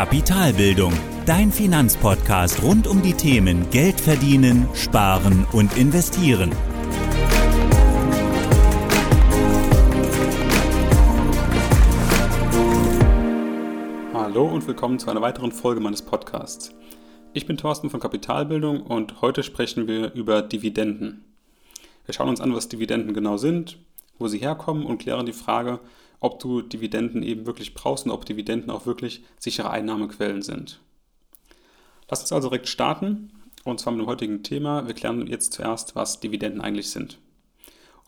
Kapitalbildung, 0.00 0.94
dein 1.26 1.52
Finanzpodcast 1.52 2.62
rund 2.62 2.86
um 2.86 3.02
die 3.02 3.12
Themen 3.12 3.68
Geld 3.68 4.00
verdienen, 4.00 4.66
sparen 4.72 5.46
und 5.52 5.76
investieren. 5.76 6.52
Hallo 14.14 14.46
und 14.46 14.66
willkommen 14.66 14.98
zu 14.98 15.10
einer 15.10 15.20
weiteren 15.20 15.52
Folge 15.52 15.82
meines 15.82 16.00
Podcasts. 16.00 16.74
Ich 17.34 17.46
bin 17.46 17.58
Thorsten 17.58 17.90
von 17.90 18.00
Kapitalbildung 18.00 18.80
und 18.80 19.20
heute 19.20 19.42
sprechen 19.42 19.86
wir 19.86 20.14
über 20.14 20.40
Dividenden. 20.40 21.26
Wir 22.06 22.14
schauen 22.14 22.30
uns 22.30 22.40
an, 22.40 22.54
was 22.54 22.70
Dividenden 22.70 23.12
genau 23.12 23.36
sind, 23.36 23.76
wo 24.18 24.28
sie 24.28 24.38
herkommen 24.38 24.86
und 24.86 24.96
klären 24.96 25.26
die 25.26 25.34
Frage, 25.34 25.78
ob 26.20 26.38
du 26.38 26.62
Dividenden 26.62 27.22
eben 27.22 27.46
wirklich 27.46 27.74
brauchst 27.74 28.04
und 28.04 28.12
ob 28.12 28.24
Dividenden 28.24 28.70
auch 28.70 28.86
wirklich 28.86 29.24
sichere 29.38 29.70
Einnahmequellen 29.70 30.42
sind. 30.42 30.80
Lass 32.08 32.20
uns 32.20 32.32
also 32.32 32.48
direkt 32.48 32.68
starten 32.68 33.32
und 33.64 33.80
zwar 33.80 33.92
mit 33.92 34.02
dem 34.02 34.08
heutigen 34.08 34.42
Thema. 34.42 34.86
Wir 34.86 34.94
klären 34.94 35.26
jetzt 35.26 35.52
zuerst, 35.52 35.96
was 35.96 36.20
Dividenden 36.20 36.60
eigentlich 36.60 36.90
sind. 36.90 37.18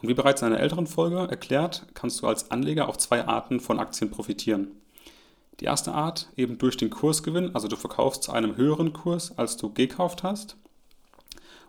Und 0.01 0.09
wie 0.09 0.15
bereits 0.15 0.43
in 0.43 0.48
einer 0.48 0.61
älteren 0.61 0.88
Folge 0.88 1.19
erklärt, 1.19 1.87
kannst 1.95 2.21
du 2.21 2.27
als 2.27 2.51
Anleger 2.51 2.88
auf 2.88 2.98
zwei 2.98 3.25
Arten 3.25 3.61
von 3.61 3.79
Aktien 3.79 4.11
profitieren. 4.11 4.73
Die 5.60 5.66
erste 5.66 5.93
Art 5.93 6.29
eben 6.37 6.59
durch 6.59 6.77
den 6.77 6.91
Kursgewinn, 6.91 7.55
also 7.55 7.69
du 7.69 7.77
verkaufst 7.77 8.24
zu 8.24 8.33
einem 8.33 8.57
höheren 8.57 8.93
Kurs, 8.93 9.38
als 9.38 9.57
du 9.57 9.73
gekauft 9.73 10.24
hast. 10.24 10.57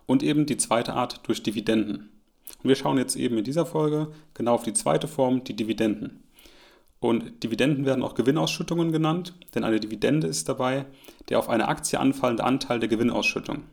Und 0.06 0.22
eben 0.22 0.46
die 0.46 0.56
zweite 0.56 0.94
Art 0.94 1.20
durch 1.28 1.42
Dividenden. 1.44 2.10
Und 2.62 2.68
wir 2.68 2.74
schauen 2.74 2.98
jetzt 2.98 3.14
eben 3.14 3.38
in 3.38 3.44
dieser 3.44 3.66
Folge 3.66 4.12
genau 4.34 4.54
auf 4.54 4.64
die 4.64 4.72
zweite 4.72 5.06
Form, 5.06 5.44
die 5.44 5.54
Dividenden. 5.54 6.23
Und 7.04 7.44
Dividenden 7.44 7.84
werden 7.84 8.02
auch 8.02 8.14
Gewinnausschüttungen 8.14 8.90
genannt, 8.90 9.34
denn 9.54 9.62
eine 9.62 9.78
Dividende 9.78 10.26
ist 10.26 10.48
dabei 10.48 10.86
der 11.28 11.38
auf 11.38 11.50
eine 11.50 11.68
Aktie 11.68 12.00
anfallende 12.00 12.44
Anteil 12.44 12.80
der 12.80 12.88
Gewinnausschüttung. 12.88 13.64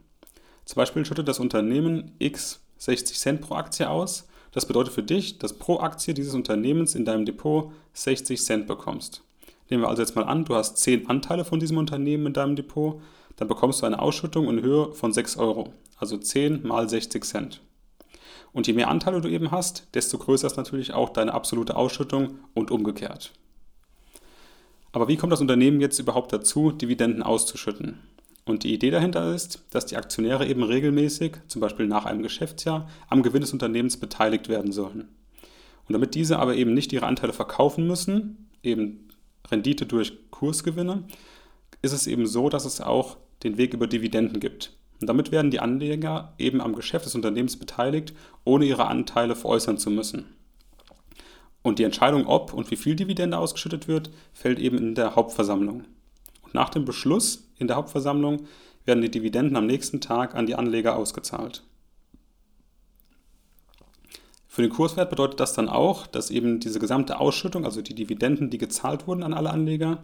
Zum 0.65 0.75
Beispiel 0.75 1.05
schüttet 1.05 1.29
das 1.29 1.39
Unternehmen 1.39 2.11
X 2.19 2.59
60 2.79 3.17
Cent 3.17 3.39
pro 3.39 3.55
Aktie 3.55 3.89
aus. 3.89 4.27
Das 4.51 4.65
bedeutet 4.65 4.93
für 4.93 5.01
dich, 5.01 5.39
dass 5.39 5.57
pro 5.57 5.79
Aktie 5.79 6.13
dieses 6.13 6.33
Unternehmens 6.33 6.93
in 6.93 7.05
deinem 7.05 7.23
Depot 7.23 7.71
60 7.93 8.43
Cent 8.43 8.67
bekommst. 8.67 9.23
Nehmen 9.69 9.83
wir 9.83 9.87
also 9.87 10.01
jetzt 10.01 10.17
mal 10.17 10.25
an, 10.25 10.43
du 10.43 10.55
hast 10.55 10.75
10 10.79 11.07
Anteile 11.09 11.45
von 11.45 11.61
diesem 11.61 11.77
Unternehmen 11.77 12.25
in 12.25 12.33
deinem 12.33 12.57
Depot, 12.57 12.99
dann 13.37 13.47
bekommst 13.47 13.81
du 13.81 13.85
eine 13.85 13.99
Ausschüttung 13.99 14.49
in 14.49 14.61
Höhe 14.61 14.91
von 14.91 15.13
6 15.13 15.37
Euro, 15.37 15.71
also 15.95 16.17
10 16.17 16.67
mal 16.67 16.89
60 16.89 17.23
Cent. 17.23 17.61
Und 18.53 18.67
je 18.67 18.73
mehr 18.73 18.89
Anteile 18.89 19.21
du 19.21 19.29
eben 19.29 19.51
hast, 19.51 19.87
desto 19.93 20.17
größer 20.17 20.47
ist 20.47 20.57
natürlich 20.57 20.93
auch 20.93 21.09
deine 21.09 21.33
absolute 21.33 21.75
Ausschüttung 21.75 22.39
und 22.53 22.71
umgekehrt. 22.71 23.31
Aber 24.91 25.07
wie 25.07 25.15
kommt 25.15 25.31
das 25.31 25.41
Unternehmen 25.41 25.79
jetzt 25.79 25.99
überhaupt 25.99 26.33
dazu, 26.33 26.71
Dividenden 26.71 27.23
auszuschütten? 27.23 27.99
Und 28.43 28.63
die 28.63 28.73
Idee 28.73 28.91
dahinter 28.91 29.33
ist, 29.33 29.63
dass 29.69 29.85
die 29.85 29.95
Aktionäre 29.95 30.47
eben 30.47 30.63
regelmäßig, 30.63 31.37
zum 31.47 31.61
Beispiel 31.61 31.87
nach 31.87 32.05
einem 32.05 32.23
Geschäftsjahr, 32.23 32.89
am 33.07 33.23
Gewinn 33.23 33.41
des 33.41 33.53
Unternehmens 33.53 33.97
beteiligt 33.97 34.49
werden 34.49 34.71
sollen. 34.71 35.07
Und 35.87 35.93
damit 35.93 36.15
diese 36.15 36.39
aber 36.39 36.55
eben 36.55 36.73
nicht 36.73 36.91
ihre 36.91 37.05
Anteile 37.05 37.33
verkaufen 37.33 37.87
müssen, 37.87 38.49
eben 38.63 39.07
Rendite 39.49 39.85
durch 39.85 40.13
Kursgewinne, 40.31 41.03
ist 41.81 41.93
es 41.93 42.07
eben 42.07 42.25
so, 42.25 42.49
dass 42.49 42.65
es 42.65 42.81
auch 42.81 43.17
den 43.43 43.57
Weg 43.57 43.73
über 43.73 43.87
Dividenden 43.87 44.39
gibt. 44.39 44.73
Und 45.01 45.07
damit 45.07 45.31
werden 45.31 45.49
die 45.49 45.59
Anleger 45.59 46.33
eben 46.37 46.61
am 46.61 46.75
Geschäft 46.75 47.05
des 47.05 47.15
Unternehmens 47.15 47.57
beteiligt, 47.57 48.13
ohne 48.45 48.65
ihre 48.65 48.85
Anteile 48.85 49.35
veräußern 49.35 49.79
zu 49.79 49.89
müssen. 49.89 50.25
Und 51.63 51.79
die 51.79 51.83
Entscheidung, 51.83 52.27
ob 52.27 52.53
und 52.53 52.69
wie 52.71 52.75
viel 52.75 52.95
Dividende 52.95 53.37
ausgeschüttet 53.37 53.87
wird, 53.87 54.11
fällt 54.33 54.59
eben 54.59 54.77
in 54.77 54.95
der 54.95 55.15
Hauptversammlung. 55.15 55.85
Und 56.43 56.53
nach 56.53 56.69
dem 56.69 56.85
Beschluss 56.85 57.49
in 57.57 57.67
der 57.67 57.77
Hauptversammlung 57.77 58.45
werden 58.85 59.01
die 59.01 59.11
Dividenden 59.11 59.55
am 59.57 59.65
nächsten 59.65 60.01
Tag 60.01 60.35
an 60.35 60.45
die 60.45 60.55
Anleger 60.55 60.95
ausgezahlt. 60.95 61.63
Für 64.47 64.61
den 64.61 64.71
Kurswert 64.71 65.09
bedeutet 65.09 65.39
das 65.39 65.53
dann 65.53 65.69
auch, 65.69 66.05
dass 66.07 66.29
eben 66.29 66.59
diese 66.59 66.79
gesamte 66.79 67.19
Ausschüttung, 67.19 67.65
also 67.65 67.81
die 67.81 67.95
Dividenden, 67.95 68.49
die 68.49 68.57
gezahlt 68.57 69.07
wurden 69.07 69.23
an 69.23 69.33
alle 69.33 69.49
Anleger, 69.49 70.03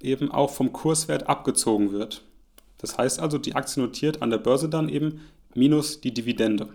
eben 0.00 0.30
auch 0.32 0.50
vom 0.50 0.72
Kurswert 0.72 1.28
abgezogen 1.28 1.92
wird. 1.92 2.22
Das 2.84 2.98
heißt 2.98 3.18
also, 3.18 3.38
die 3.38 3.54
Aktie 3.54 3.82
notiert 3.82 4.20
an 4.20 4.28
der 4.28 4.36
Börse 4.36 4.68
dann 4.68 4.90
eben 4.90 5.22
minus 5.54 6.02
die 6.02 6.12
Dividende. 6.12 6.68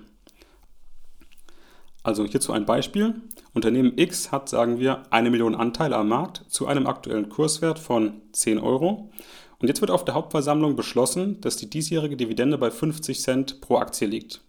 Also 2.01 2.25
hierzu 2.25 2.51
ein 2.51 2.65
Beispiel. 2.65 3.21
Unternehmen 3.53 3.95
X 3.95 4.31
hat, 4.31 4.49
sagen 4.49 4.79
wir, 4.79 5.03
eine 5.11 5.29
Million 5.29 5.53
Anteile 5.53 5.97
am 5.97 6.07
Markt 6.07 6.45
zu 6.47 6.65
einem 6.65 6.87
aktuellen 6.87 7.29
Kurswert 7.29 7.77
von 7.77 8.23
10 8.31 8.57
Euro. 8.57 9.11
Und 9.59 9.67
jetzt 9.67 9.81
wird 9.81 9.91
auf 9.91 10.03
der 10.03 10.15
Hauptversammlung 10.15 10.75
beschlossen, 10.75 11.41
dass 11.41 11.57
die 11.57 11.69
diesjährige 11.69 12.17
Dividende 12.17 12.57
bei 12.57 12.71
50 12.71 13.21
Cent 13.21 13.61
pro 13.61 13.77
Aktie 13.77 14.07
liegt. 14.07 14.41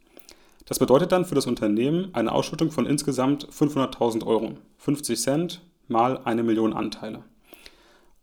Das 0.65 0.78
bedeutet 0.78 1.12
dann 1.12 1.27
für 1.27 1.34
das 1.34 1.47
Unternehmen 1.47 2.09
eine 2.15 2.32
Ausschüttung 2.32 2.71
von 2.71 2.87
insgesamt 2.87 3.47
500.000 3.48 4.25
Euro. 4.25 4.54
50 4.78 5.21
Cent 5.21 5.60
mal 5.88 6.22
eine 6.25 6.42
Million 6.42 6.72
Anteile. 6.72 7.22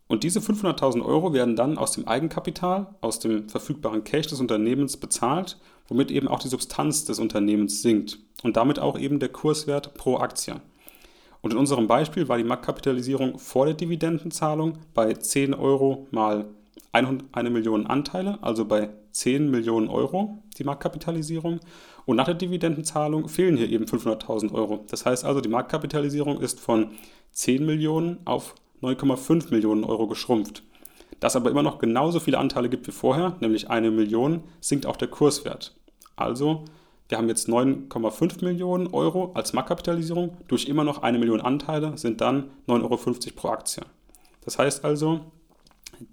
Und 0.08 0.24
diese 0.24 0.40
500.000 0.40 1.04
Euro 1.04 1.34
werden 1.34 1.54
dann 1.54 1.76
aus 1.78 1.92
dem 1.92 2.08
Eigenkapital, 2.08 2.94
aus 3.02 3.18
dem 3.18 3.48
verfügbaren 3.48 4.04
Cash 4.04 4.26
des 4.26 4.40
Unternehmens 4.40 4.96
bezahlt, 4.96 5.58
womit 5.86 6.10
eben 6.10 6.28
auch 6.28 6.40
die 6.40 6.48
Substanz 6.48 7.04
des 7.04 7.18
Unternehmens 7.18 7.82
sinkt 7.82 8.18
und 8.42 8.56
damit 8.56 8.78
auch 8.78 8.98
eben 8.98 9.20
der 9.20 9.28
Kurswert 9.28 9.94
pro 9.94 10.16
Aktie. 10.16 10.60
Und 11.42 11.52
in 11.52 11.58
unserem 11.58 11.86
Beispiel 11.86 12.28
war 12.28 12.38
die 12.38 12.44
Marktkapitalisierung 12.44 13.38
vor 13.38 13.66
der 13.66 13.74
Dividendenzahlung 13.74 14.78
bei 14.94 15.12
10 15.12 15.54
Euro 15.54 16.06
mal 16.10 16.46
eine 16.90 17.50
Million 17.50 17.86
Anteile, 17.86 18.38
also 18.40 18.64
bei 18.64 18.88
10 19.12 19.50
Millionen 19.50 19.88
Euro 19.88 20.38
die 20.58 20.64
Marktkapitalisierung. 20.64 21.60
Und 22.06 22.16
nach 22.16 22.24
der 22.24 22.34
Dividendenzahlung 22.34 23.28
fehlen 23.28 23.56
hier 23.56 23.68
eben 23.68 23.84
500.000 23.84 24.52
Euro. 24.52 24.84
Das 24.88 25.04
heißt 25.04 25.24
also, 25.24 25.40
die 25.40 25.50
Marktkapitalisierung 25.50 26.40
ist 26.40 26.58
von 26.58 26.92
10 27.32 27.64
Millionen 27.64 28.18
auf 28.24 28.54
9,5 28.82 29.50
Millionen 29.50 29.84
Euro 29.84 30.06
geschrumpft. 30.06 30.62
Da 31.20 31.26
es 31.26 31.36
aber 31.36 31.50
immer 31.50 31.62
noch 31.62 31.78
genauso 31.78 32.20
viele 32.20 32.38
Anteile 32.38 32.68
gibt 32.68 32.86
wie 32.86 32.92
vorher, 32.92 33.36
nämlich 33.40 33.70
eine 33.70 33.90
Million, 33.90 34.42
sinkt 34.60 34.86
auch 34.86 34.96
der 34.96 35.08
Kurswert. 35.08 35.74
Also, 36.16 36.64
wir 37.08 37.18
haben 37.18 37.28
jetzt 37.28 37.48
9,5 37.48 38.44
Millionen 38.44 38.88
Euro 38.88 39.32
als 39.34 39.52
Marktkapitalisierung, 39.52 40.36
durch 40.46 40.66
immer 40.66 40.84
noch 40.84 41.02
eine 41.02 41.18
Million 41.18 41.40
Anteile 41.40 41.96
sind 41.96 42.20
dann 42.20 42.50
9,50 42.68 42.82
Euro 42.82 43.34
pro 43.34 43.48
Aktie. 43.48 43.82
Das 44.44 44.58
heißt 44.58 44.84
also, 44.84 45.20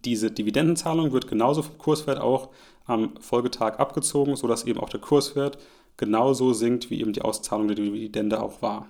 diese 0.04 0.32
Dividendenzahlung 0.32 1.12
wird 1.12 1.28
genauso 1.28 1.62
vom 1.62 1.78
Kurswert 1.78 2.20
auch 2.20 2.50
am 2.86 3.16
Folgetag 3.20 3.80
abgezogen, 3.80 4.36
sodass 4.36 4.66
eben 4.66 4.80
auch 4.80 4.90
der 4.90 5.02
Kurswert 5.02 5.58
genauso 5.98 6.54
sinkt, 6.54 6.90
wie 6.90 7.02
eben 7.02 7.14
die 7.14 7.22
Auszahlung 7.22 7.68
der 7.68 7.76
Dividende 7.76 8.42
auch 8.42 8.62
war. 8.62 8.88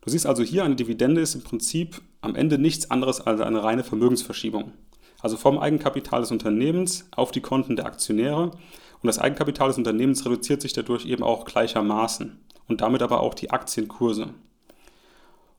Du 0.00 0.10
siehst 0.10 0.26
also 0.26 0.42
hier, 0.42 0.64
eine 0.64 0.76
Dividende 0.76 1.20
ist 1.20 1.34
im 1.34 1.42
Prinzip 1.42 2.00
am 2.22 2.34
Ende 2.36 2.56
nichts 2.56 2.90
anderes 2.90 3.20
als 3.20 3.40
eine 3.40 3.62
reine 3.62 3.84
Vermögensverschiebung. 3.84 4.72
Also 5.20 5.36
vom 5.36 5.58
Eigenkapital 5.58 6.20
des 6.20 6.30
Unternehmens 6.30 7.08
auf 7.14 7.30
die 7.30 7.40
Konten 7.40 7.76
der 7.76 7.86
Aktionäre. 7.86 8.44
Und 8.44 9.06
das 9.06 9.18
Eigenkapital 9.18 9.68
des 9.68 9.78
Unternehmens 9.78 10.24
reduziert 10.24 10.62
sich 10.62 10.72
dadurch 10.72 11.04
eben 11.04 11.22
auch 11.22 11.44
gleichermaßen 11.44 12.40
und 12.68 12.80
damit 12.80 13.02
aber 13.02 13.20
auch 13.20 13.34
die 13.34 13.50
Aktienkurse. 13.50 14.28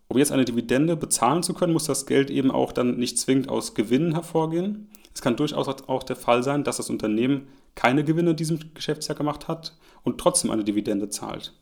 Um 0.07 0.17
jetzt 0.17 0.31
eine 0.31 0.45
Dividende 0.45 0.95
bezahlen 0.95 1.43
zu 1.43 1.53
können, 1.53 1.73
muss 1.73 1.85
das 1.85 2.05
Geld 2.05 2.29
eben 2.29 2.51
auch 2.51 2.71
dann 2.71 2.97
nicht 2.97 3.17
zwingend 3.19 3.49
aus 3.49 3.73
Gewinnen 3.73 4.13
hervorgehen. 4.13 4.89
Es 5.13 5.21
kann 5.21 5.35
durchaus 5.35 5.67
auch 5.67 6.03
der 6.03 6.15
Fall 6.15 6.43
sein, 6.43 6.63
dass 6.63 6.77
das 6.77 6.89
Unternehmen 6.89 7.47
keine 7.75 8.03
Gewinne 8.03 8.31
in 8.31 8.35
diesem 8.35 8.59
Geschäftsjahr 8.73 9.17
gemacht 9.17 9.47
hat 9.47 9.75
und 10.03 10.19
trotzdem 10.19 10.51
eine 10.51 10.63
Dividende 10.63 11.09
zahlt 11.09 11.53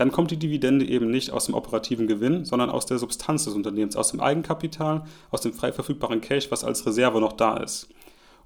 dann 0.00 0.12
kommt 0.12 0.30
die 0.30 0.38
Dividende 0.38 0.86
eben 0.86 1.10
nicht 1.10 1.30
aus 1.30 1.44
dem 1.44 1.54
operativen 1.54 2.06
Gewinn, 2.06 2.46
sondern 2.46 2.70
aus 2.70 2.86
der 2.86 2.98
Substanz 2.98 3.44
des 3.44 3.52
Unternehmens, 3.52 3.96
aus 3.96 4.12
dem 4.12 4.20
Eigenkapital, 4.20 5.04
aus 5.30 5.42
dem 5.42 5.52
frei 5.52 5.72
verfügbaren 5.72 6.22
Cash, 6.22 6.50
was 6.50 6.64
als 6.64 6.86
Reserve 6.86 7.20
noch 7.20 7.34
da 7.34 7.58
ist. 7.58 7.90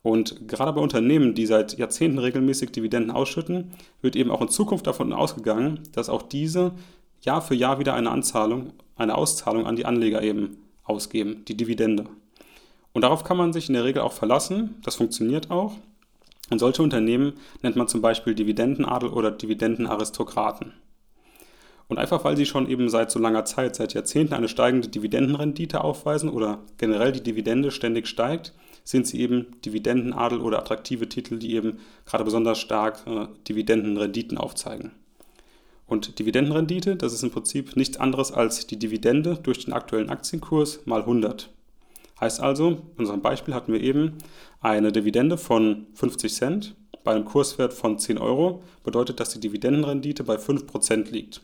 Und 0.02 0.48
gerade 0.48 0.72
bei 0.72 0.80
Unternehmen, 0.80 1.32
die 1.36 1.46
seit 1.46 1.78
Jahrzehnten 1.78 2.18
regelmäßig 2.18 2.72
Dividenden 2.72 3.12
ausschütten, 3.12 3.70
wird 4.02 4.16
eben 4.16 4.32
auch 4.32 4.40
in 4.40 4.48
Zukunft 4.48 4.88
davon 4.88 5.12
ausgegangen, 5.12 5.78
dass 5.92 6.08
auch 6.08 6.22
diese 6.22 6.72
Jahr 7.20 7.40
für 7.40 7.54
Jahr 7.54 7.78
wieder 7.78 7.94
eine 7.94 8.10
Anzahlung, 8.10 8.72
eine 8.96 9.14
Auszahlung 9.14 9.64
an 9.64 9.76
die 9.76 9.86
Anleger 9.86 10.24
eben 10.24 10.56
ausgeben, 10.82 11.44
die 11.46 11.56
Dividende. 11.56 12.06
Und 12.94 13.02
darauf 13.02 13.22
kann 13.22 13.36
man 13.36 13.52
sich 13.52 13.68
in 13.68 13.74
der 13.74 13.84
Regel 13.84 14.02
auch 14.02 14.12
verlassen, 14.12 14.74
das 14.82 14.96
funktioniert 14.96 15.52
auch. 15.52 15.74
Und 16.50 16.58
solche 16.58 16.82
Unternehmen 16.82 17.34
nennt 17.62 17.76
man 17.76 17.86
zum 17.86 18.02
Beispiel 18.02 18.34
Dividendenadel 18.34 19.10
oder 19.10 19.30
Dividendenaristokraten. 19.30 20.72
Und 21.88 21.98
einfach 21.98 22.24
weil 22.24 22.36
sie 22.36 22.46
schon 22.46 22.68
eben 22.68 22.88
seit 22.88 23.10
so 23.10 23.18
langer 23.18 23.44
Zeit, 23.44 23.76
seit 23.76 23.94
Jahrzehnten 23.94 24.34
eine 24.34 24.48
steigende 24.48 24.88
Dividendenrendite 24.88 25.84
aufweisen 25.84 26.30
oder 26.30 26.62
generell 26.78 27.12
die 27.12 27.22
Dividende 27.22 27.70
ständig 27.70 28.06
steigt, 28.06 28.54
sind 28.84 29.06
sie 29.06 29.20
eben 29.20 29.46
Dividendenadel 29.64 30.40
oder 30.40 30.58
attraktive 30.58 31.08
Titel, 31.08 31.38
die 31.38 31.54
eben 31.54 31.78
gerade 32.06 32.24
besonders 32.24 32.58
stark 32.58 33.06
äh, 33.06 33.26
Dividendenrenditen 33.48 34.38
aufzeigen. 34.38 34.92
Und 35.86 36.18
Dividendenrendite, 36.18 36.96
das 36.96 37.12
ist 37.12 37.22
im 37.22 37.30
Prinzip 37.30 37.76
nichts 37.76 37.98
anderes 37.98 38.32
als 38.32 38.66
die 38.66 38.78
Dividende 38.78 39.38
durch 39.42 39.64
den 39.64 39.74
aktuellen 39.74 40.10
Aktienkurs 40.10 40.80
mal 40.86 41.00
100. 41.00 41.50
Heißt 42.20 42.40
also, 42.40 42.68
in 42.68 42.80
unserem 42.98 43.20
Beispiel 43.20 43.54
hatten 43.54 43.72
wir 43.72 43.80
eben 43.80 44.18
eine 44.60 44.92
Dividende 44.92 45.36
von 45.36 45.86
50 45.94 46.32
Cent 46.32 46.74
bei 47.02 47.12
einem 47.12 47.26
Kurswert 47.26 47.74
von 47.74 47.98
10 47.98 48.16
Euro, 48.16 48.62
bedeutet, 48.82 49.20
dass 49.20 49.28
die 49.30 49.40
Dividendenrendite 49.40 50.24
bei 50.24 50.36
5% 50.36 51.10
liegt. 51.10 51.42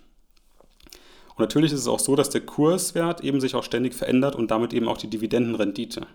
Und 1.41 1.45
natürlich 1.45 1.73
ist 1.73 1.81
es 1.81 1.89
auch 1.89 2.01
so, 2.01 2.17
dass 2.17 2.29
der 2.29 2.43
Kurswert 2.43 3.25
eben 3.25 3.41
sich 3.41 3.55
auch 3.55 3.65
ständig 3.65 3.95
verändert 3.95 4.37
und 4.37 4.51
damit 4.51 4.75
eben 4.75 4.89
auch 4.89 4.99
die 4.99 5.09
Dividendenrendite. 5.09 6.07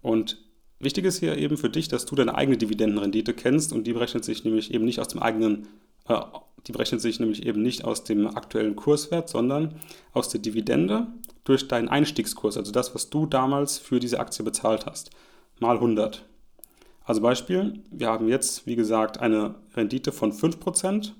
Und 0.00 0.38
wichtig 0.78 1.04
ist 1.04 1.18
hier 1.18 1.36
eben 1.36 1.58
für 1.58 1.68
dich, 1.68 1.88
dass 1.88 2.06
du 2.06 2.14
deine 2.14 2.34
eigene 2.34 2.56
Dividendenrendite 2.56 3.34
kennst 3.34 3.74
und 3.74 3.86
die 3.86 3.92
berechnet 3.92 4.24
sich 4.24 4.42
nämlich 4.42 4.72
eben 4.72 4.86
nicht 4.86 5.00
aus 5.00 5.08
dem 5.08 5.20
eigenen, 5.20 5.68
äh, 6.08 6.18
die 6.66 6.72
berechnet 6.72 7.02
sich 7.02 7.20
nämlich 7.20 7.44
eben 7.44 7.60
nicht 7.60 7.84
aus 7.84 8.04
dem 8.04 8.26
aktuellen 8.26 8.74
Kurswert, 8.74 9.28
sondern 9.28 9.74
aus 10.14 10.30
der 10.30 10.40
Dividende 10.40 11.08
durch 11.44 11.68
deinen 11.68 11.88
Einstiegskurs, 11.88 12.56
also 12.56 12.72
das, 12.72 12.94
was 12.94 13.10
du 13.10 13.26
damals 13.26 13.76
für 13.76 14.00
diese 14.00 14.18
Aktie 14.18 14.46
bezahlt 14.46 14.86
hast, 14.86 15.10
mal 15.60 15.76
100. 15.76 16.24
Also 17.04 17.20
Beispiel, 17.20 17.82
wir 17.90 18.06
haben 18.06 18.28
jetzt, 18.28 18.66
wie 18.66 18.76
gesagt, 18.76 19.20
eine 19.20 19.56
Rendite 19.76 20.10
von 20.10 20.32
5% 20.32 21.12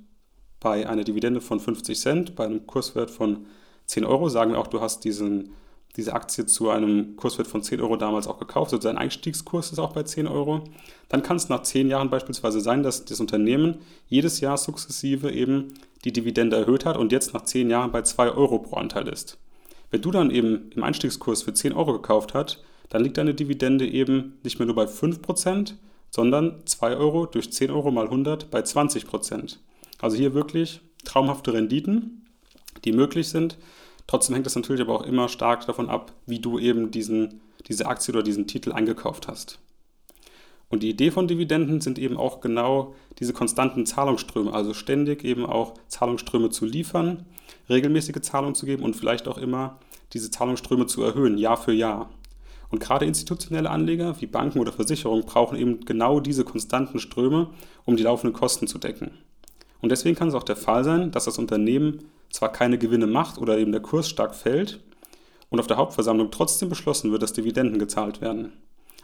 bei 0.63 0.89
einer 0.89 1.05
Dividende 1.05 1.41
von 1.41 1.61
50 1.61 1.99
Cent, 1.99 2.37
bei 2.37 2.45
einem 2.45 2.67
Kurswert 2.67 3.11
von 3.11 3.47
10 3.87 4.05
Euro. 4.05 4.29
Sagen 4.29 4.53
wir 4.53 4.61
auch, 4.61 4.69
du 4.69 4.81
hast 4.81 5.05
diesen, 5.05 5.51
diese 5.97 6.15
Aktie 6.15 6.47
zu 6.47 6.71
einem 6.71 7.17
Kurswert 7.17 7.49
von 7.49 7.63
10 7.63 7.81
Euro 7.81 7.97
damals 7.97 8.29
auch 8.29 8.39
gekauft, 8.39 8.73
also 8.73 8.89
dein 8.89 8.97
Einstiegskurs 8.97 9.73
ist 9.73 9.81
auch 9.81 9.93
bei 9.93 10.05
10 10.05 10.29
Euro. 10.29 10.63
Dann 11.09 11.23
kann 11.23 11.37
es 11.37 11.49
nach 11.49 11.63
10 11.63 11.89
Jahren 11.89 12.11
beispielsweise 12.11 12.61
sein, 12.61 12.83
dass 12.83 13.05
das 13.05 13.21
Unternehmen 13.21 13.79
jedes 14.07 14.41
Jahr 14.41 14.57
sukzessive 14.57 15.33
eben 15.33 15.75
die 16.05 16.13
Dividende 16.13 16.57
erhöht 16.57 16.85
hat 16.85 16.97
und 16.97 17.13
jetzt 17.13 17.35
nach 17.35 17.43
10 17.43 17.69
Jahren 17.69 17.91
bei 17.91 18.03
2 18.03 18.31
Euro 18.31 18.61
pro 18.61 18.77
Anteil 18.77 19.09
ist. 19.09 19.39
Wenn 19.91 20.01
du 20.01 20.11
dann 20.11 20.31
eben 20.31 20.71
im 20.75 20.85
Einstiegskurs 20.85 21.43
für 21.43 21.53
10 21.53 21.73
Euro 21.73 21.93
gekauft 21.93 22.35
hast, 22.35 22.63
dann 22.89 23.03
liegt 23.03 23.19
deine 23.19 23.35
Dividende 23.35 23.87
eben 23.87 24.39
nicht 24.43 24.59
mehr 24.59 24.67
nur 24.67 24.77
bei 24.77 24.85
5%, 24.85 25.75
sondern 26.11 26.63
2 26.67 26.97
Euro 26.97 27.27
durch 27.27 27.53
10 27.53 27.71
Euro 27.71 27.91
mal 27.91 28.05
100 28.05 28.51
bei 28.51 28.61
20%. 28.61 29.57
Also 30.03 30.17
hier 30.17 30.35
wirklich 30.35 30.81
traumhafte 31.05 31.55
Renditen, 31.55 32.27
die 32.85 32.93
möglich 32.93 33.29
sind. 33.29 33.57
Trotzdem 34.07 34.35
hängt 34.35 34.47
es 34.47 34.57
natürlich 34.57 34.83
aber 34.83 34.95
auch 34.95 35.07
immer 35.07 35.29
stark 35.29 35.65
davon 35.65 35.89
ab, 35.89 36.13
wie 36.27 36.41
du 36.41 36.59
eben 36.59 36.91
diesen, 36.91 37.41
diese 37.69 37.87
Aktie 37.87 38.13
oder 38.13 38.23
diesen 38.23 38.47
Titel 38.47 38.73
eingekauft 38.73 39.29
hast. 39.29 39.61
Und 40.69 40.83
die 40.83 40.91
Idee 40.91 41.11
von 41.11 41.29
Dividenden 41.29 41.81
sind 41.81 41.99
eben 41.99 42.17
auch 42.17 42.41
genau 42.41 42.95
diese 43.21 43.33
konstanten 43.33 43.87
Zahlungsströme, 43.87 44.53
also 44.53 44.75
ständig 44.75 45.23
eben 45.23 45.47
auch 45.47 45.75
Zahlungsströme 45.87 46.51
zu 46.51 46.65
liefern, 46.65 47.27
regelmäßige 47.69 48.23
Zahlungen 48.23 48.55
zu 48.55 48.67
geben 48.67 48.83
und 48.83 48.97
vielleicht 48.97 49.29
auch 49.29 49.39
immer 49.39 49.79
diese 50.15 50.31
Zahlungsströme 50.31 50.87
zu 50.87 51.03
erhöhen, 51.03 51.39
Jahr 51.39 51.59
für 51.59 51.73
Jahr. 51.73 52.11
Und 52.71 52.81
gerade 52.81 53.05
institutionelle 53.05 53.71
Anleger 53.71 54.21
wie 54.21 54.27
Banken 54.27 54.59
oder 54.59 54.73
Versicherungen 54.73 55.27
brauchen 55.27 55.59
eben 55.59 55.85
genau 55.85 56.19
diese 56.21 56.43
konstanten 56.43 56.99
Ströme, 56.99 57.51
um 57.85 57.97
die 57.97 58.03
laufenden 58.03 58.35
Kosten 58.35 58.67
zu 58.67 58.79
decken. 58.79 59.13
Und 59.83 59.91
deswegen 59.91 60.17
kann 60.17 60.29
es 60.29 60.35
auch 60.35 60.45
der 60.45 60.57
Fall 60.57 60.85
sein, 60.85 61.11
dass 61.11 61.27
das 61.27 61.39
Unternehmen 61.39 61.99
zwar 62.31 62.51
keine 62.51 62.79
Gewinne 62.79 63.07
macht 63.07 63.39
oder 63.39 63.59
eben 63.59 63.73
der 63.73 63.83
Kurs 63.83 64.09
stark 64.09 64.35
fällt 64.35 64.81
und 65.51 65.61
auf 65.61 65.67
der 65.67 65.77
Hauptversammlung 65.77 66.31
trotzdem 66.31 66.71
beschlossen 66.71 67.13
wird, 67.13 67.23
dass 67.23 67.35
Dividenden 67.35 67.79
gezahlt 67.79 68.21
werden. 68.23 68.53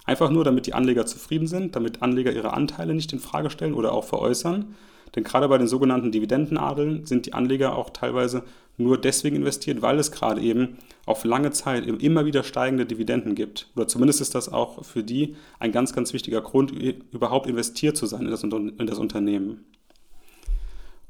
Einfach 0.06 0.30
nur, 0.30 0.44
damit 0.44 0.66
die 0.66 0.72
Anleger 0.72 1.04
zufrieden 1.04 1.46
sind, 1.46 1.76
damit 1.76 2.00
Anleger 2.00 2.32
ihre 2.32 2.54
Anteile 2.54 2.94
nicht 2.94 3.12
in 3.12 3.19
Frage 3.19 3.50
stellen 3.50 3.75
oder 3.75 3.92
auch 3.92 4.04
veräußern. 4.04 4.75
Denn 5.14 5.25
gerade 5.25 5.48
bei 5.48 5.58
den 5.58 5.66
sogenannten 5.66 6.12
Dividendenadeln 6.12 7.04
sind 7.04 7.26
die 7.26 7.34
Anleger 7.34 7.76
auch 7.76 7.90
teilweise 7.90 8.44
nur 8.78 8.98
deswegen 8.98 9.36
investiert, 9.36 9.82
weil 9.82 9.98
es 9.98 10.12
gerade 10.12 10.40
eben 10.40 10.78
auf 11.04 11.25
lange 11.25 11.50
Zeit 11.50 11.86
immer 11.86 12.25
wieder 12.25 12.42
steigende 12.44 12.86
Dividenden 12.86 13.34
gibt. 13.34 13.69
Oder 13.75 13.88
zumindest 13.88 14.20
ist 14.20 14.34
das 14.34 14.50
auch 14.50 14.84
für 14.84 15.02
die 15.02 15.36
ein 15.58 15.72
ganz, 15.72 15.92
ganz 15.92 16.12
wichtiger 16.12 16.40
Grund, 16.40 16.70
überhaupt 16.70 17.46
investiert 17.46 17.96
zu 17.96 18.06
sein 18.06 18.22
in 18.22 18.30
das, 18.30 18.42
in 18.44 18.86
das 18.86 18.98
Unternehmen. 18.98 19.64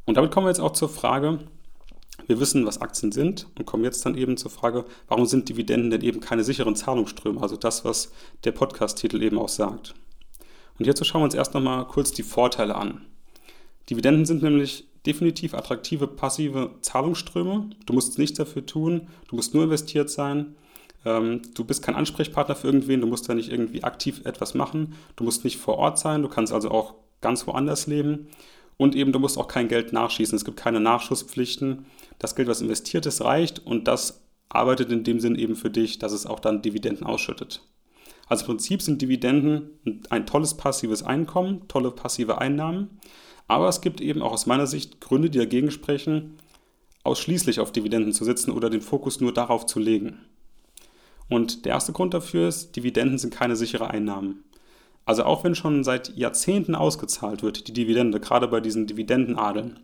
Und 0.08 0.16
damit 0.16 0.31
kommen 0.31 0.46
wir 0.46 0.50
jetzt 0.50 0.60
auch 0.60 0.72
zur 0.72 0.88
Frage, 0.88 1.38
wir 2.26 2.40
wissen, 2.40 2.64
was 2.64 2.81
Aktien 2.81 3.12
sind 3.12 3.46
und 3.58 3.66
kommen 3.66 3.84
jetzt 3.84 4.06
dann 4.06 4.16
eben 4.16 4.38
zur 4.38 4.50
Frage, 4.50 4.87
warum 5.06 5.26
sind 5.26 5.50
Dividenden 5.50 5.90
denn 5.90 6.00
eben 6.00 6.20
keine 6.20 6.44
sicheren 6.44 6.75
Zahlungsströme? 6.75 7.43
Also 7.43 7.58
das, 7.58 7.84
was 7.84 8.10
der 8.44 8.52
Podcast-Titel 8.52 9.22
eben 9.22 9.38
auch 9.38 9.50
sagt. 9.50 9.93
Und 10.78 10.87
hierzu 10.87 11.05
schauen 11.05 11.20
wir 11.20 11.26
uns 11.26 11.34
erst 11.34 11.52
nochmal 11.52 11.87
kurz 11.88 12.10
die 12.12 12.22
Vorteile 12.22 12.76
an. 12.76 13.05
Dividenden 13.90 14.25
sind 14.25 14.43
nämlich 14.43 14.87
definitiv 15.05 15.52
attraktive 15.52 16.06
passive 16.06 16.70
Zahlungsströme. 16.81 17.69
Du 17.84 17.93
musst 17.93 18.19
nichts 18.19 18.38
dafür 18.38 18.64
tun, 18.64 19.08
du 19.28 19.37
musst 19.37 19.52
nur 19.52 19.64
investiert 19.64 20.08
sein. 20.08 20.56
Ähm, 21.05 21.43
du 21.52 21.64
bist 21.64 21.82
kein 21.82 21.96
Ansprechpartner 21.96 22.56
für 22.56 22.69
irgendwen, 22.69 23.02
du 23.02 23.06
musst 23.06 23.28
da 23.28 23.34
nicht 23.34 23.52
irgendwie 23.52 23.84
aktiv 23.84 24.22
etwas 24.25 24.55
machen. 24.55 24.94
Du 25.16 25.25
musst 25.25 25.44
nicht 25.44 25.58
vor 25.58 25.76
Ort 25.76 25.99
sein, 25.99 26.22
du 26.22 26.28
kannst 26.31 26.55
also 26.55 26.70
auch 26.70 26.94
ganz 27.20 27.46
woanders 27.46 27.87
leben. 27.87 28.28
Und 28.79 28.95
eben, 28.95 29.13
du 29.13 29.19
musst 29.19 29.37
auch 29.37 29.49
kein 29.49 29.69
Geld 29.69 29.93
nachschießen. 29.93 30.37
Es 30.37 30.45
gibt 30.45 30.57
keine 30.57 30.81
Nachschusspflichten. 30.81 31.85
Das 32.19 32.35
Geld, 32.35 32.49
was 32.49 32.63
investiert 32.63 33.05
ist, 33.05 33.21
reicht 33.21 33.59
und 33.67 33.87
das 33.87 34.23
arbeitet 34.49 34.91
in 34.91 35.05
dem 35.05 35.21
Sinn 35.21 35.35
eben 35.35 35.57
für 35.57 35.69
dich, 35.69 35.99
dass 35.99 36.13
es 36.13 36.25
auch 36.25 36.41
dann 36.41 36.63
Dividenden 36.63 37.05
ausschüttet. 37.05 37.61
Also 38.29 38.45
im 38.45 38.47
Prinzip 38.47 38.81
sind 38.81 39.03
Dividenden 39.03 39.71
ein 40.11 40.27
tolles 40.27 40.57
passives 40.57 41.03
Einkommen, 41.03 41.67
tolle 41.69 41.91
passive 41.91 42.39
Einnahmen. 42.39 42.99
Aber 43.47 43.69
es 43.69 43.81
gibt 43.81 44.01
eben 44.01 44.23
auch 44.23 44.33
aus 44.33 44.47
meiner 44.47 44.67
Sicht 44.67 45.01
Gründe, 45.01 45.29
die 45.29 45.39
dagegen 45.39 45.71
sprechen, 45.71 46.39
ausschließlich 47.03 47.61
auf 47.61 47.73
Dividenden 47.73 48.13
zu 48.13 48.25
setzen 48.25 48.53
oder 48.53 48.71
den 48.71 48.83
Fokus 48.83 49.21
nur 49.21 49.33
darauf 49.33 49.67
zu 49.67 49.81
legen. 49.81 50.19
Und 51.31 51.65
der 51.65 51.73
erste 51.73 51.93
Grund 51.93 52.15
dafür 52.15 52.49
ist, 52.49 52.77
Dividenden 52.77 53.19
sind 53.19 53.35
keine 53.35 53.57
sichere 53.57 53.91
Einnahmen. 53.91 54.45
Also 55.08 55.25
auch 55.25 55.43
wenn 55.43 55.55
schon 55.55 55.84
seit 55.84 56.14
Jahrzehnten 56.19 56.75
ausgezahlt 56.75 57.43
wird, 57.43 57.66
die 57.66 57.72
Dividende, 57.72 58.20
gerade 58.20 58.46
bei 58.46 58.60
diesen 58.60 58.87
Dividendenadeln, 58.87 59.81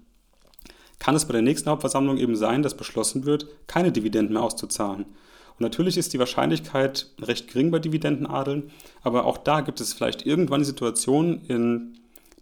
kann 0.99 1.17
es 1.17 1.25
bei 1.25 1.33
der 1.33 1.41
nächsten 1.41 1.71
Hauptversammlung 1.71 2.19
eben 2.19 2.37
sein, 2.37 2.63
dass 2.63 2.77
beschlossen 2.77 3.25
wird, 3.25 3.47
keine 3.67 3.91
Dividenden 3.91 4.35
mehr 4.35 4.43
auszuzahlen. 4.43 5.07
Und 5.07 5.61
natürlich 5.61 5.97
ist 5.97 6.13
die 6.13 6.19
Wahrscheinlichkeit 6.19 7.07
recht 7.23 7.49
gering 7.49 7.71
bei 7.71 7.79
Dividendenadeln, 7.79 8.71
aber 9.01 9.25
auch 9.25 9.39
da 9.39 9.63
gibt 9.63 9.81
es 9.81 9.95
vielleicht 9.95 10.27
irgendwann 10.27 10.61
die 10.61 10.67
Situation, 10.67 11.41
in 11.49 11.97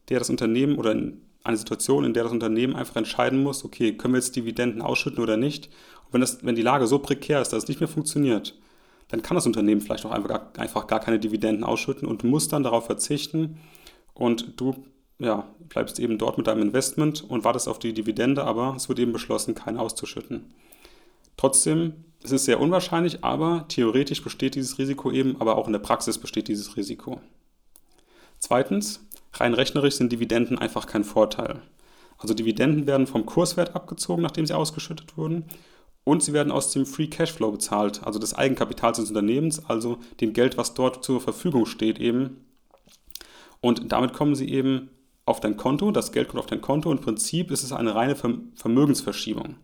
der 0.09 0.19
das 0.19 0.29
Unternehmen 0.29 0.77
oder 0.77 0.91
eine 1.45 1.57
Situation, 1.57 2.05
in 2.05 2.15
der 2.15 2.25
das 2.25 2.33
Unternehmen 2.33 2.75
einfach 2.75 2.97
entscheiden 2.97 3.45
muss, 3.45 3.65
okay, 3.65 3.97
können 3.97 4.15
wir 4.15 4.19
jetzt 4.19 4.35
Dividenden 4.35 4.83
ausschütten 4.83 5.23
oder 5.23 5.37
nicht? 5.37 5.67
Und 6.07 6.15
wenn, 6.15 6.21
das, 6.21 6.45
wenn 6.45 6.57
die 6.57 6.63
Lage 6.63 6.89
so 6.89 6.99
prekär 6.99 7.41
ist, 7.41 7.51
dass 7.53 7.63
es 7.63 7.69
nicht 7.69 7.79
mehr 7.79 7.89
funktioniert, 7.89 8.57
dann 9.13 9.23
kann 9.23 9.35
das 9.35 9.47
Unternehmen 9.47 9.83
vielleicht 9.83 10.07
auch 10.07 10.11
einfach 10.11 10.29
gar, 10.29 10.53
einfach 10.57 10.87
gar 10.87 10.99
keine 10.99 11.21
Dividenden 11.21 11.65
ausschütten 11.65 12.09
und 12.09 12.25
muss 12.25 12.49
dann 12.49 12.63
darauf 12.63 12.87
verzichten 12.87 13.59
und 14.15 14.59
du 14.61 14.85
ja, 15.19 15.47
bleibst 15.69 16.01
eben 16.01 16.19
dort 16.19 16.39
mit 16.39 16.47
deinem 16.47 16.63
Investment 16.63 17.23
und 17.23 17.45
wartest 17.45 17.69
auf 17.69 17.79
die 17.79 17.93
Dividende, 17.93 18.43
aber 18.43 18.75
es 18.75 18.89
wird 18.89 18.99
eben 18.99 19.13
beschlossen, 19.13 19.55
keine 19.55 19.81
auszuschütten. 19.81 20.55
Trotzdem 21.37 22.05
es 22.25 22.31
ist 22.31 22.45
sehr 22.45 22.61
unwahrscheinlich, 22.61 23.25
aber 23.25 23.67
theoretisch 23.69 24.23
besteht 24.23 24.55
dieses 24.55 24.79
Risiko 24.79 25.11
eben, 25.11 25.41
aber 25.41 25.57
auch 25.57 25.67
in 25.67 25.73
der 25.73 25.81
Praxis 25.81 26.19
besteht 26.19 26.49
dieses 26.49 26.77
Risiko. 26.77 27.21
Zweitens, 28.39 29.05
rein 29.35 29.55
rechnerisch 29.55 29.97
sind 29.97 30.13
Dividenden 30.13 30.57
einfach 30.57 30.87
kein 30.87 31.05
Vorteil. 31.05 31.61
Also 32.19 32.33
Dividenden 32.33 32.87
werden 32.87 33.09
vom 33.09 33.27
Kurswert 33.27 33.75
abgezogen, 33.75 34.23
nachdem 34.23 34.47
sie 34.47 34.57
ausgeschüttet 34.57 35.17
wurden 35.17 35.47
und 36.05 36.23
sie 36.23 36.33
werden 36.33 36.53
aus 36.53 36.71
dem 36.71 36.87
Free 36.87 37.07
Cashflow 37.07 37.53
bezahlt, 37.53 38.03
also 38.05 38.19
des 38.19 38.35
Eigenkapitals 38.35 38.99
des 38.99 39.09
Unternehmens, 39.09 39.65
also 39.69 39.99
dem 40.21 40.33
Geld, 40.33 40.57
was 40.57 40.75
dort 40.75 41.05
zur 41.05 41.21
Verfügung 41.21 41.67
steht 41.67 41.99
eben. 42.01 42.45
Und 43.61 43.93
damit 43.93 44.13
kommen 44.13 44.35
sie 44.35 44.49
eben 44.49 44.91
auf 45.25 45.39
dein 45.39 45.57
Konto, 45.57 45.93
das 45.93 46.11
Geld 46.11 46.29
kommt 46.29 46.41
auf 46.41 46.47
dein 46.47 46.61
Konto 46.61 46.91
und 46.91 46.99
im 46.99 47.05
Prinzip 47.05 47.53
ist 47.53 47.63
es 47.63 47.73
eine 47.73 47.95
reine 47.95 48.17
Vermögensverschiebung. 48.17 49.55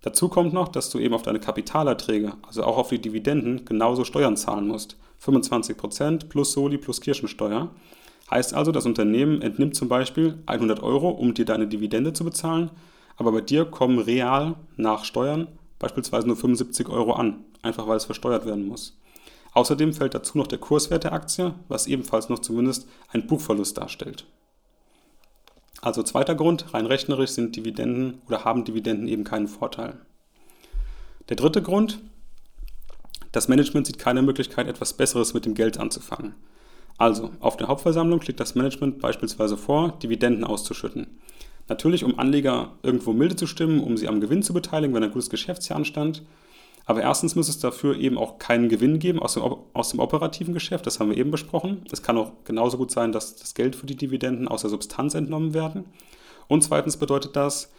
Dazu 0.00 0.28
kommt 0.28 0.52
noch, 0.52 0.66
dass 0.66 0.90
du 0.90 0.98
eben 0.98 1.14
auf 1.14 1.22
deine 1.22 1.38
Kapitalerträge, 1.38 2.34
also 2.44 2.64
auch 2.64 2.76
auf 2.76 2.88
die 2.88 3.00
Dividenden, 3.00 3.64
genauso 3.64 4.04
Steuern 4.04 4.36
zahlen 4.36 4.66
musst. 4.66 4.96
25% 5.24 6.28
plus 6.28 6.52
Soli 6.52 6.76
plus 6.76 7.00
Kirchensteuer. 7.00 7.70
Heißt 8.28 8.54
also, 8.54 8.72
das 8.72 8.86
Unternehmen 8.86 9.40
entnimmt 9.42 9.76
zum 9.76 9.88
Beispiel 9.88 10.38
100 10.46 10.82
Euro, 10.82 11.10
um 11.10 11.34
dir 11.34 11.44
deine 11.44 11.68
Dividende 11.68 12.12
zu 12.12 12.24
bezahlen 12.24 12.72
aber 13.16 13.32
bei 13.32 13.40
dir 13.40 13.64
kommen 13.64 13.98
real 13.98 14.56
nach 14.76 15.04
Steuern 15.04 15.48
beispielsweise 15.78 16.26
nur 16.26 16.36
75 16.36 16.88
Euro 16.88 17.12
an, 17.12 17.44
einfach 17.60 17.86
weil 17.88 17.96
es 17.96 18.04
versteuert 18.04 18.46
werden 18.46 18.66
muss. 18.66 18.96
Außerdem 19.52 19.92
fällt 19.92 20.14
dazu 20.14 20.38
noch 20.38 20.46
der 20.46 20.58
Kurswert 20.58 21.04
der 21.04 21.12
Aktie, 21.12 21.54
was 21.68 21.86
ebenfalls 21.86 22.28
noch 22.28 22.38
zumindest 22.38 22.88
einen 23.08 23.26
Buchverlust 23.26 23.76
darstellt. 23.76 24.24
Also 25.82 26.02
zweiter 26.04 26.36
Grund, 26.36 26.72
rein 26.72 26.86
rechnerisch 26.86 27.30
sind 27.30 27.56
Dividenden 27.56 28.22
oder 28.28 28.44
haben 28.44 28.64
Dividenden 28.64 29.08
eben 29.08 29.24
keinen 29.24 29.48
Vorteil. 29.48 29.98
Der 31.28 31.36
dritte 31.36 31.60
Grund, 31.60 31.98
das 33.32 33.48
Management 33.48 33.88
sieht 33.88 33.98
keine 33.98 34.22
Möglichkeit, 34.22 34.68
etwas 34.68 34.94
Besseres 34.94 35.34
mit 35.34 35.44
dem 35.44 35.54
Geld 35.54 35.78
anzufangen. 35.78 36.34
Also, 36.98 37.30
auf 37.40 37.56
der 37.56 37.66
Hauptversammlung 37.68 38.22
schlägt 38.22 38.38
das 38.38 38.54
Management 38.54 39.00
beispielsweise 39.00 39.56
vor, 39.56 39.98
Dividenden 39.98 40.44
auszuschütten. 40.44 41.18
Natürlich, 41.72 42.04
um 42.04 42.18
Anleger 42.18 42.72
irgendwo 42.82 43.14
milde 43.14 43.34
zu 43.34 43.46
stimmen, 43.46 43.80
um 43.80 43.96
sie 43.96 44.06
am 44.06 44.20
Gewinn 44.20 44.42
zu 44.42 44.52
beteiligen, 44.52 44.94
wenn 44.94 45.04
ein 45.04 45.10
gutes 45.10 45.30
Geschäftsjahr 45.30 45.78
anstand. 45.78 46.22
Aber 46.84 47.00
erstens 47.00 47.34
muss 47.34 47.48
es 47.48 47.60
dafür 47.60 47.96
eben 47.96 48.18
auch 48.18 48.38
keinen 48.38 48.68
Gewinn 48.68 48.98
geben 48.98 49.18
aus 49.18 49.32
dem, 49.32 49.42
aus 49.72 49.88
dem 49.88 49.98
operativen 49.98 50.52
Geschäft, 50.52 50.86
das 50.86 51.00
haben 51.00 51.08
wir 51.08 51.16
eben 51.16 51.30
besprochen. 51.30 51.86
Es 51.90 52.02
kann 52.02 52.18
auch 52.18 52.32
genauso 52.44 52.76
gut 52.76 52.90
sein, 52.90 53.10
dass 53.10 53.36
das 53.36 53.54
Geld 53.54 53.74
für 53.74 53.86
die 53.86 53.96
Dividenden 53.96 54.48
aus 54.48 54.60
der 54.60 54.68
Substanz 54.68 55.14
entnommen 55.14 55.54
werden. 55.54 55.86
Und 56.46 56.62
zweitens 56.62 56.98
bedeutet 56.98 57.36
das, 57.36 57.72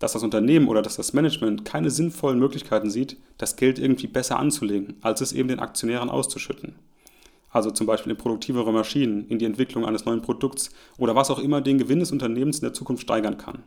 dass 0.00 0.14
das 0.14 0.24
Unternehmen 0.24 0.66
oder 0.66 0.82
dass 0.82 0.96
das 0.96 1.12
Management 1.12 1.64
keine 1.64 1.90
sinnvollen 1.90 2.40
Möglichkeiten 2.40 2.90
sieht, 2.90 3.16
das 3.38 3.54
Geld 3.54 3.78
irgendwie 3.78 4.08
besser 4.08 4.40
anzulegen, 4.40 4.96
als 5.02 5.20
es 5.20 5.32
eben 5.32 5.46
den 5.46 5.60
Aktionären 5.60 6.10
auszuschütten. 6.10 6.74
Also 7.56 7.70
zum 7.70 7.86
Beispiel 7.86 8.12
in 8.12 8.18
produktivere 8.18 8.70
Maschinen, 8.70 9.26
in 9.28 9.38
die 9.38 9.46
Entwicklung 9.46 9.86
eines 9.86 10.04
neuen 10.04 10.20
Produkts 10.20 10.68
oder 10.98 11.14
was 11.14 11.30
auch 11.30 11.38
immer 11.38 11.62
den 11.62 11.78
Gewinn 11.78 12.00
des 12.00 12.12
Unternehmens 12.12 12.58
in 12.58 12.64
der 12.64 12.74
Zukunft 12.74 13.04
steigern 13.04 13.38
kann. 13.38 13.62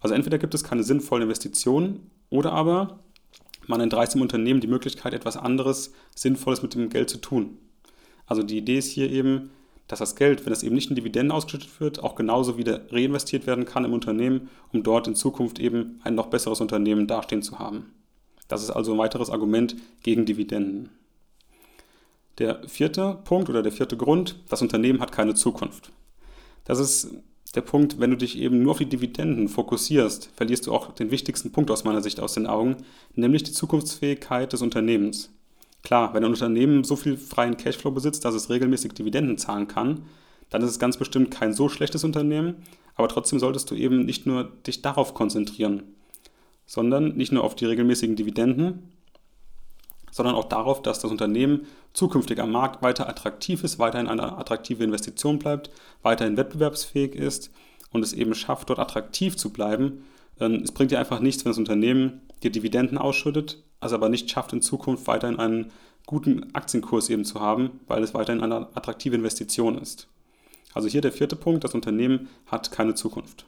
Also 0.00 0.14
entweder 0.14 0.36
gibt 0.36 0.52
es 0.52 0.62
keine 0.62 0.82
sinnvollen 0.82 1.22
Investitionen 1.22 2.10
oder 2.28 2.52
aber 2.52 2.98
man 3.66 3.80
entreißt 3.80 4.14
dem 4.14 4.20
Unternehmen 4.20 4.60
die 4.60 4.66
Möglichkeit, 4.66 5.14
etwas 5.14 5.38
anderes 5.38 5.94
Sinnvolles 6.14 6.60
mit 6.60 6.74
dem 6.74 6.90
Geld 6.90 7.08
zu 7.08 7.16
tun. 7.16 7.56
Also 8.26 8.42
die 8.42 8.58
Idee 8.58 8.76
ist 8.76 8.90
hier 8.90 9.10
eben, 9.10 9.48
dass 9.88 10.00
das 10.00 10.16
Geld, 10.16 10.44
wenn 10.44 10.52
es 10.52 10.62
eben 10.62 10.74
nicht 10.74 10.90
in 10.90 10.96
Dividenden 10.96 11.32
ausgeschüttet 11.32 11.80
wird, 11.80 12.02
auch 12.02 12.16
genauso 12.16 12.58
wieder 12.58 12.92
reinvestiert 12.92 13.46
werden 13.46 13.64
kann 13.64 13.86
im 13.86 13.94
Unternehmen, 13.94 14.50
um 14.70 14.82
dort 14.82 15.08
in 15.08 15.14
Zukunft 15.14 15.58
eben 15.58 15.98
ein 16.04 16.14
noch 16.14 16.26
besseres 16.26 16.60
Unternehmen 16.60 17.06
dastehen 17.06 17.40
zu 17.40 17.58
haben. 17.58 17.86
Das 18.48 18.62
ist 18.62 18.68
also 18.68 18.92
ein 18.92 18.98
weiteres 18.98 19.30
Argument 19.30 19.76
gegen 20.02 20.26
Dividenden. 20.26 20.90
Der 22.38 22.66
vierte 22.66 23.18
Punkt 23.24 23.48
oder 23.48 23.62
der 23.62 23.72
vierte 23.72 23.96
Grund, 23.96 24.40
das 24.48 24.62
Unternehmen 24.62 25.00
hat 25.00 25.12
keine 25.12 25.34
Zukunft. 25.34 25.92
Das 26.64 26.78
ist 26.78 27.10
der 27.54 27.60
Punkt, 27.60 28.00
wenn 28.00 28.10
du 28.10 28.16
dich 28.16 28.38
eben 28.38 28.62
nur 28.62 28.72
auf 28.72 28.78
die 28.78 28.88
Dividenden 28.88 29.48
fokussierst, 29.48 30.30
verlierst 30.34 30.66
du 30.66 30.72
auch 30.72 30.92
den 30.92 31.10
wichtigsten 31.10 31.52
Punkt 31.52 31.70
aus 31.70 31.84
meiner 31.84 32.02
Sicht 32.02 32.18
aus 32.18 32.34
den 32.34 32.46
Augen, 32.46 32.78
nämlich 33.14 33.44
die 33.44 33.52
Zukunftsfähigkeit 33.52 34.52
des 34.52 34.62
Unternehmens. 34.62 35.30
Klar, 35.84 36.14
wenn 36.14 36.24
ein 36.24 36.30
Unternehmen 36.30 36.82
so 36.82 36.96
viel 36.96 37.16
freien 37.16 37.56
Cashflow 37.56 37.90
besitzt, 37.92 38.24
dass 38.24 38.34
es 38.34 38.50
regelmäßig 38.50 38.92
Dividenden 38.92 39.38
zahlen 39.38 39.68
kann, 39.68 40.06
dann 40.50 40.62
ist 40.62 40.70
es 40.70 40.78
ganz 40.78 40.96
bestimmt 40.96 41.30
kein 41.30 41.52
so 41.52 41.68
schlechtes 41.68 42.04
Unternehmen, 42.04 42.56
aber 42.96 43.08
trotzdem 43.08 43.38
solltest 43.38 43.70
du 43.70 43.74
eben 43.74 44.04
nicht 44.04 44.26
nur 44.26 44.44
dich 44.66 44.82
darauf 44.82 45.14
konzentrieren, 45.14 45.82
sondern 46.66 47.16
nicht 47.16 47.32
nur 47.32 47.44
auf 47.44 47.54
die 47.54 47.66
regelmäßigen 47.66 48.16
Dividenden, 48.16 48.90
sondern 50.14 50.36
auch 50.36 50.44
darauf, 50.44 50.80
dass 50.80 51.00
das 51.00 51.10
Unternehmen 51.10 51.66
zukünftig 51.92 52.38
am 52.38 52.52
Markt 52.52 52.82
weiter 52.82 53.08
attraktiv 53.08 53.64
ist, 53.64 53.80
weiterhin 53.80 54.06
eine 54.06 54.38
attraktive 54.38 54.84
Investition 54.84 55.40
bleibt, 55.40 55.70
weiterhin 56.02 56.36
wettbewerbsfähig 56.36 57.16
ist 57.16 57.50
und 57.90 58.04
es 58.04 58.12
eben 58.12 58.32
schafft, 58.36 58.70
dort 58.70 58.78
attraktiv 58.78 59.36
zu 59.36 59.52
bleiben. 59.52 60.04
Ähm, 60.38 60.62
es 60.62 60.70
bringt 60.70 60.92
dir 60.92 61.00
einfach 61.00 61.18
nichts, 61.18 61.44
wenn 61.44 61.50
das 61.50 61.58
Unternehmen 61.58 62.20
dir 62.44 62.52
Dividenden 62.52 62.96
ausschüttet, 62.96 63.64
es 63.80 63.92
aber 63.92 64.08
nicht 64.08 64.30
schafft, 64.30 64.52
in 64.52 64.62
Zukunft 64.62 65.08
weiterhin 65.08 65.40
einen 65.40 65.72
guten 66.06 66.54
Aktienkurs 66.54 67.10
eben 67.10 67.24
zu 67.24 67.40
haben, 67.40 67.80
weil 67.88 68.04
es 68.04 68.14
weiterhin 68.14 68.40
eine 68.40 68.68
attraktive 68.76 69.16
Investition 69.16 69.76
ist. 69.76 70.06
Also 70.74 70.86
hier 70.86 71.00
der 71.00 71.12
vierte 71.12 71.34
Punkt, 71.34 71.64
das 71.64 71.74
Unternehmen 71.74 72.28
hat 72.46 72.70
keine 72.70 72.94
Zukunft. 72.94 73.46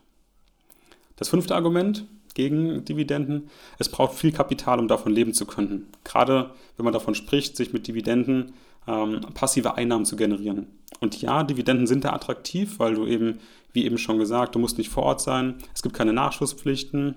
Das 1.15 1.29
fünfte 1.29 1.55
Argument 1.55 2.07
gegen 2.37 2.85
Dividenden, 2.85 3.51
es 3.79 3.89
braucht 3.89 4.15
viel 4.15 4.31
Kapital, 4.31 4.79
um 4.79 4.87
davon 4.87 5.13
leben 5.13 5.35
zu 5.35 5.45
können. 5.47 5.89
Gerade 6.05 6.53
wenn 6.77 6.85
man 6.85 6.93
davon 6.93 7.17
spricht, 7.17 7.57
sich 7.57 7.73
mit 7.73 7.89
Dividenden 7.89 8.53
ähm, 8.87 9.23
passive 9.35 9.75
Einnahmen 9.75 10.05
zu 10.05 10.15
generieren. 10.15 10.69
Und 11.01 11.21
ja, 11.21 11.43
Dividenden 11.43 11.89
sind 11.89 12.05
da 12.05 12.13
attraktiv, 12.13 12.79
weil 12.79 12.95
du 12.95 13.07
eben, 13.07 13.41
wie 13.73 13.85
eben 13.85 13.99
schon 13.99 14.19
gesagt, 14.19 14.55
du 14.55 14.61
musst 14.61 14.79
nicht 14.79 14.91
vor 14.91 15.03
Ort 15.03 15.21
sein, 15.21 15.57
es 15.75 15.83
gibt 15.83 15.97
keine 15.97 16.13
Nachschusspflichten, 16.13 17.17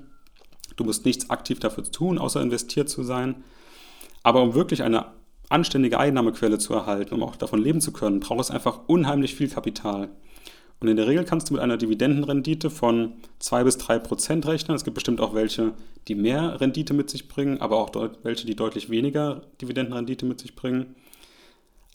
Du 0.79 0.85
musst 0.85 1.05
nichts 1.05 1.29
aktiv 1.29 1.59
dafür 1.59 1.83
tun, 1.83 2.17
außer 2.17 2.41
investiert 2.41 2.89
zu 2.89 3.03
sein. 3.03 3.43
Aber 4.23 4.41
um 4.41 4.53
wirklich 4.53 4.81
eine 4.81 5.07
anständige 5.49 5.99
Einnahmequelle 5.99 6.57
zu 6.57 6.73
erhalten, 6.73 7.15
um 7.15 7.23
auch 7.23 7.35
davon 7.35 7.61
leben 7.61 7.81
zu 7.81 7.91
können, 7.91 8.21
braucht 8.21 8.39
es 8.39 8.51
einfach 8.51 8.87
unheimlich 8.87 9.35
viel 9.35 9.49
Kapital. 9.49 10.09
Und 10.79 10.87
in 10.87 10.95
der 10.95 11.07
Regel 11.07 11.25
kannst 11.25 11.49
du 11.49 11.53
mit 11.53 11.61
einer 11.61 11.77
Dividendenrendite 11.77 12.69
von 12.69 13.13
2 13.39 13.63
bis 13.65 13.77
3 13.77 13.99
Prozent 13.99 14.47
rechnen. 14.47 14.75
Es 14.75 14.85
gibt 14.85 14.95
bestimmt 14.95 15.19
auch 15.19 15.33
welche, 15.33 15.73
die 16.07 16.15
mehr 16.15 16.61
Rendite 16.61 16.93
mit 16.93 17.09
sich 17.09 17.27
bringen, 17.27 17.59
aber 17.59 17.77
auch 17.77 17.91
welche, 18.23 18.45
die 18.45 18.55
deutlich 18.55 18.89
weniger 18.89 19.41
Dividendenrendite 19.61 20.25
mit 20.25 20.39
sich 20.39 20.55
bringen. 20.55 20.95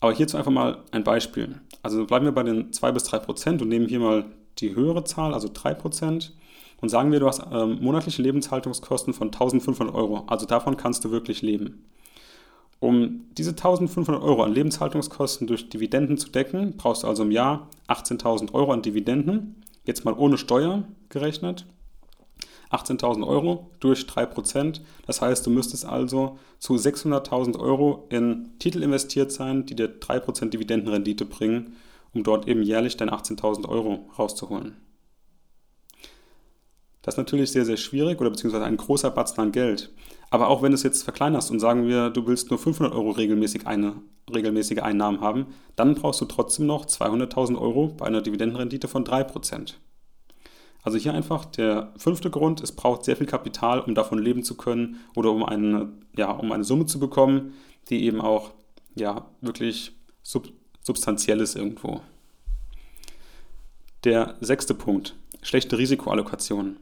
Aber 0.01 0.13
hierzu 0.13 0.37
einfach 0.37 0.51
mal 0.51 0.83
ein 0.91 1.03
Beispiel. 1.03 1.55
Also 1.81 2.05
bleiben 2.05 2.25
wir 2.25 2.31
bei 2.31 2.43
den 2.43 2.71
2 2.71 2.91
bis 2.91 3.03
3 3.05 3.19
Prozent 3.19 3.61
und 3.61 3.69
nehmen 3.69 3.87
hier 3.87 3.99
mal 3.99 4.25
die 4.59 4.75
höhere 4.75 5.03
Zahl, 5.03 5.33
also 5.33 5.49
3 5.51 5.73
Prozent. 5.73 6.33
Und 6.79 6.89
sagen 6.89 7.11
wir, 7.11 7.19
du 7.19 7.27
hast 7.27 7.41
ähm, 7.51 7.79
monatliche 7.81 8.21
Lebenshaltungskosten 8.21 9.13
von 9.13 9.29
1500 9.29 9.95
Euro. 9.95 10.25
Also 10.27 10.45
davon 10.45 10.77
kannst 10.77 11.03
du 11.05 11.11
wirklich 11.11 11.41
leben. 11.41 11.85
Um 12.85 13.25
diese 13.35 13.49
1500 13.49 14.21
Euro 14.21 14.43
an 14.43 14.53
Lebenshaltungskosten 14.53 15.47
durch 15.47 15.69
Dividenden 15.69 16.19
zu 16.19 16.29
decken, 16.29 16.77
brauchst 16.77 17.01
du 17.01 17.07
also 17.07 17.23
im 17.23 17.31
Jahr 17.31 17.67
18.000 17.87 18.53
Euro 18.53 18.73
an 18.73 18.83
Dividenden. 18.83 19.63
Jetzt 19.85 20.05
mal 20.05 20.13
ohne 20.13 20.37
Steuer 20.37 20.83
gerechnet. 21.09 21.65
18.000 22.69 23.25
Euro 23.25 23.71
durch 23.79 24.01
3%. 24.01 24.81
Das 25.07 25.19
heißt, 25.19 25.47
du 25.47 25.49
müsstest 25.49 25.83
also 25.83 26.37
zu 26.59 26.75
600.000 26.75 27.59
Euro 27.59 28.05
in 28.11 28.51
Titel 28.59 28.83
investiert 28.83 29.31
sein, 29.31 29.65
die 29.65 29.75
dir 29.75 29.99
3% 29.99 30.51
Dividendenrendite 30.51 31.25
bringen, 31.25 31.77
um 32.13 32.21
dort 32.21 32.47
eben 32.47 32.61
jährlich 32.61 32.97
deine 32.97 33.13
18.000 33.13 33.67
Euro 33.67 34.07
rauszuholen. 34.19 34.77
Das 37.01 37.15
ist 37.15 37.17
natürlich 37.17 37.51
sehr, 37.51 37.65
sehr 37.65 37.77
schwierig 37.77 38.21
oder 38.21 38.29
beziehungsweise 38.29 38.65
ein 38.65 38.77
großer 38.77 39.09
Batzen 39.09 39.39
an 39.41 39.51
Geld. 39.51 39.91
Aber 40.29 40.49
auch 40.49 40.61
wenn 40.61 40.71
du 40.71 40.75
es 40.75 40.83
jetzt 40.83 41.03
verkleinerst 41.03 41.51
und 41.51 41.59
sagen 41.59 41.87
wir, 41.87 42.09
du 42.09 42.25
willst 42.27 42.49
nur 42.49 42.59
500 42.59 42.93
Euro 42.93 43.11
regelmäßig 43.11 43.67
eine, 43.67 43.95
regelmäßige 44.33 44.79
Einnahmen 44.79 45.21
haben, 45.21 45.47
dann 45.75 45.95
brauchst 45.95 46.21
du 46.21 46.25
trotzdem 46.25 46.65
noch 46.65 46.85
200.000 46.85 47.59
Euro 47.59 47.87
bei 47.89 48.05
einer 48.05 48.21
Dividendenrendite 48.21 48.87
von 48.87 49.05
3%. 49.05 49.75
Also 50.85 50.99
hier 50.99 51.13
einfach 51.13 51.45
der 51.45 51.93
fünfte 51.97 52.29
Grund, 52.29 52.61
es 52.61 52.71
braucht 52.71 53.05
sehr 53.05 53.17
viel 53.17 53.25
Kapital, 53.25 53.79
um 53.79 53.95
davon 53.95 54.19
leben 54.19 54.43
zu 54.43 54.55
können 54.55 54.99
oder 55.15 55.31
um 55.31 55.43
eine, 55.43 55.91
ja, 56.15 56.29
um 56.31 56.51
eine 56.51 56.63
Summe 56.63 56.85
zu 56.85 56.99
bekommen, 56.99 57.53
die 57.89 58.03
eben 58.05 58.21
auch 58.21 58.51
ja, 58.95 59.25
wirklich 59.41 59.93
sub 60.21 60.47
substanziell 60.81 61.41
ist 61.41 61.55
irgendwo. 61.55 62.01
Der 64.03 64.35
sechste 64.39 64.75
Punkt, 64.75 65.15
schlechte 65.41 65.79
Risikoallokation. 65.79 66.77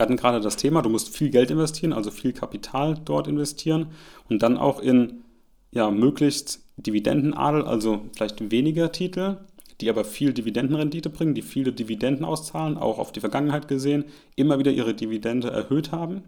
Wir 0.00 0.04
hatten 0.04 0.16
gerade 0.16 0.40
das 0.40 0.56
Thema, 0.56 0.80
du 0.80 0.88
musst 0.88 1.14
viel 1.14 1.28
Geld 1.28 1.50
investieren, 1.50 1.92
also 1.92 2.10
viel 2.10 2.32
Kapital 2.32 2.98
dort 3.04 3.28
investieren 3.28 3.88
und 4.30 4.42
dann 4.42 4.56
auch 4.56 4.80
in 4.80 5.24
ja, 5.72 5.90
möglichst 5.90 6.60
Dividendenadel, 6.78 7.66
also 7.66 8.06
vielleicht 8.16 8.50
weniger 8.50 8.92
Titel, 8.92 9.36
die 9.82 9.90
aber 9.90 10.06
viel 10.06 10.32
Dividendenrendite 10.32 11.10
bringen, 11.10 11.34
die 11.34 11.42
viele 11.42 11.74
Dividenden 11.74 12.24
auszahlen, 12.24 12.78
auch 12.78 12.98
auf 12.98 13.12
die 13.12 13.20
Vergangenheit 13.20 13.68
gesehen, 13.68 14.06
immer 14.36 14.58
wieder 14.58 14.70
ihre 14.70 14.94
Dividende 14.94 15.50
erhöht 15.50 15.92
haben. 15.92 16.22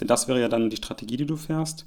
Denn 0.00 0.06
das 0.06 0.28
wäre 0.28 0.40
ja 0.40 0.48
dann 0.48 0.70
die 0.70 0.76
Strategie, 0.76 1.16
die 1.16 1.26
du 1.26 1.34
fährst. 1.34 1.84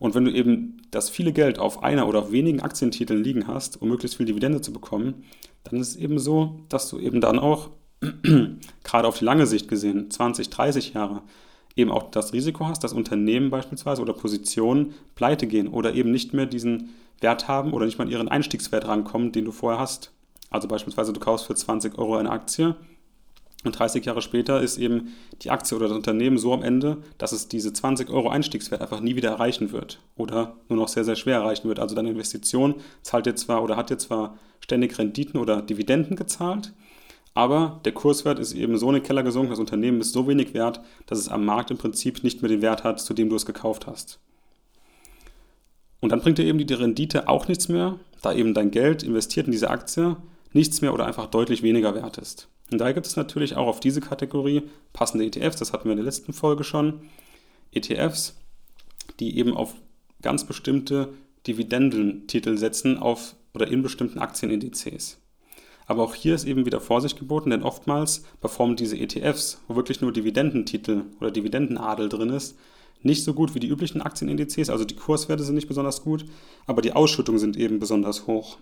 Und 0.00 0.16
wenn 0.16 0.24
du 0.24 0.32
eben 0.32 0.82
das 0.90 1.08
viele 1.08 1.32
Geld 1.32 1.60
auf 1.60 1.84
einer 1.84 2.08
oder 2.08 2.18
auf 2.18 2.32
wenigen 2.32 2.62
Aktientiteln 2.62 3.22
liegen 3.22 3.46
hast, 3.46 3.80
um 3.80 3.90
möglichst 3.90 4.16
viel 4.16 4.26
Dividende 4.26 4.60
zu 4.60 4.72
bekommen, 4.72 5.22
dann 5.62 5.78
ist 5.78 5.90
es 5.90 5.96
eben 5.96 6.18
so, 6.18 6.58
dass 6.68 6.90
du 6.90 6.98
eben 6.98 7.20
dann 7.20 7.38
auch 7.38 7.70
gerade 8.84 9.08
auf 9.08 9.18
die 9.18 9.24
lange 9.24 9.46
Sicht 9.46 9.68
gesehen, 9.68 10.10
20, 10.10 10.50
30 10.50 10.94
Jahre, 10.94 11.22
eben 11.76 11.90
auch 11.90 12.10
das 12.10 12.32
Risiko 12.32 12.66
hast, 12.66 12.82
dass 12.82 12.92
Unternehmen 12.92 13.50
beispielsweise 13.50 14.02
oder 14.02 14.12
Positionen 14.12 14.94
pleite 15.14 15.46
gehen 15.46 15.68
oder 15.68 15.94
eben 15.94 16.10
nicht 16.10 16.34
mehr 16.34 16.46
diesen 16.46 16.90
Wert 17.20 17.48
haben 17.48 17.72
oder 17.72 17.86
nicht 17.86 17.98
mal 17.98 18.04
an 18.04 18.10
ihren 18.10 18.28
Einstiegswert 18.28 18.88
rankommen, 18.88 19.32
den 19.32 19.44
du 19.44 19.52
vorher 19.52 19.80
hast. 19.80 20.12
Also 20.50 20.66
beispielsweise 20.66 21.12
du 21.12 21.20
kaufst 21.20 21.46
für 21.46 21.54
20 21.54 21.98
Euro 21.98 22.16
eine 22.16 22.30
Aktie 22.30 22.74
und 23.62 23.78
30 23.78 24.04
Jahre 24.06 24.22
später 24.22 24.62
ist 24.62 24.78
eben 24.78 25.12
die 25.42 25.50
Aktie 25.50 25.76
oder 25.76 25.88
das 25.88 25.96
Unternehmen 25.96 26.38
so 26.38 26.54
am 26.54 26.62
Ende, 26.62 26.98
dass 27.18 27.32
es 27.32 27.46
diese 27.46 27.72
20 27.72 28.08
Euro 28.08 28.30
Einstiegswert 28.30 28.80
einfach 28.80 29.00
nie 29.00 29.16
wieder 29.16 29.30
erreichen 29.30 29.70
wird 29.70 30.00
oder 30.16 30.56
nur 30.68 30.78
noch 30.78 30.88
sehr, 30.88 31.04
sehr 31.04 31.16
schwer 31.16 31.36
erreichen 31.36 31.68
wird. 31.68 31.78
Also 31.78 31.94
deine 31.94 32.10
Investition 32.10 32.76
zahlt 33.02 33.26
dir 33.26 33.34
zwar 33.34 33.62
oder 33.62 33.76
hat 33.76 33.90
dir 33.90 33.98
zwar 33.98 34.38
ständig 34.60 34.98
Renditen 34.98 35.38
oder 35.38 35.60
Dividenden 35.60 36.16
gezahlt, 36.16 36.72
aber 37.34 37.80
der 37.84 37.92
Kurswert 37.92 38.38
ist 38.38 38.52
eben 38.54 38.76
so 38.76 38.88
in 38.88 38.94
den 38.94 39.02
Keller 39.02 39.22
gesunken, 39.22 39.50
das 39.50 39.58
Unternehmen 39.58 40.00
ist 40.00 40.12
so 40.12 40.26
wenig 40.26 40.52
wert, 40.54 40.80
dass 41.06 41.18
es 41.18 41.28
am 41.28 41.44
Markt 41.44 41.70
im 41.70 41.78
Prinzip 41.78 42.24
nicht 42.24 42.42
mehr 42.42 42.48
den 42.48 42.62
Wert 42.62 42.84
hat, 42.84 43.00
zu 43.00 43.14
dem 43.14 43.28
du 43.28 43.36
es 43.36 43.46
gekauft 43.46 43.86
hast. 43.86 44.18
Und 46.00 46.10
dann 46.10 46.20
bringt 46.20 46.38
dir 46.38 46.44
eben 46.44 46.64
die 46.66 46.74
Rendite 46.74 47.28
auch 47.28 47.46
nichts 47.46 47.68
mehr, 47.68 47.98
da 48.22 48.32
eben 48.32 48.54
dein 48.54 48.70
Geld 48.70 49.02
investiert 49.02 49.46
in 49.46 49.52
diese 49.52 49.70
Aktie 49.70 50.16
nichts 50.52 50.80
mehr 50.80 50.92
oder 50.92 51.06
einfach 51.06 51.26
deutlich 51.26 51.62
weniger 51.62 51.94
wert 51.94 52.18
ist. 52.18 52.48
Und 52.72 52.78
daher 52.78 52.94
gibt 52.94 53.06
es 53.06 53.16
natürlich 53.16 53.56
auch 53.56 53.66
auf 53.66 53.80
diese 53.80 54.00
Kategorie 54.00 54.62
passende 54.92 55.26
ETFs, 55.26 55.56
das 55.56 55.72
hatten 55.72 55.84
wir 55.84 55.92
in 55.92 55.98
der 55.98 56.04
letzten 56.04 56.32
Folge 56.32 56.64
schon. 56.64 57.08
ETFs, 57.72 58.36
die 59.20 59.38
eben 59.38 59.56
auf 59.56 59.74
ganz 60.22 60.44
bestimmte 60.44 61.12
Dividendentitel 61.46 62.56
setzen 62.58 62.98
auf 62.98 63.36
oder 63.54 63.68
in 63.68 63.82
bestimmten 63.82 64.18
Aktienindizes. 64.18 65.19
Aber 65.90 66.04
auch 66.04 66.14
hier 66.14 66.36
ist 66.36 66.44
eben 66.44 66.66
wieder 66.66 66.80
Vorsicht 66.80 67.18
geboten, 67.18 67.50
denn 67.50 67.64
oftmals 67.64 68.22
performen 68.40 68.76
diese 68.76 68.96
ETFs, 68.96 69.60
wo 69.66 69.74
wirklich 69.74 70.00
nur 70.00 70.12
Dividendentitel 70.12 71.02
oder 71.18 71.32
Dividendenadel 71.32 72.08
drin 72.08 72.30
ist, 72.30 72.56
nicht 73.02 73.24
so 73.24 73.34
gut 73.34 73.56
wie 73.56 73.58
die 73.58 73.66
üblichen 73.66 74.00
Aktienindizes, 74.00 74.70
also 74.70 74.84
die 74.84 74.94
Kurswerte 74.94 75.42
sind 75.42 75.56
nicht 75.56 75.66
besonders 75.66 76.02
gut, 76.02 76.24
aber 76.68 76.80
die 76.80 76.92
Ausschüttungen 76.92 77.40
sind 77.40 77.56
eben 77.56 77.80
besonders 77.80 78.28
hoch. 78.28 78.58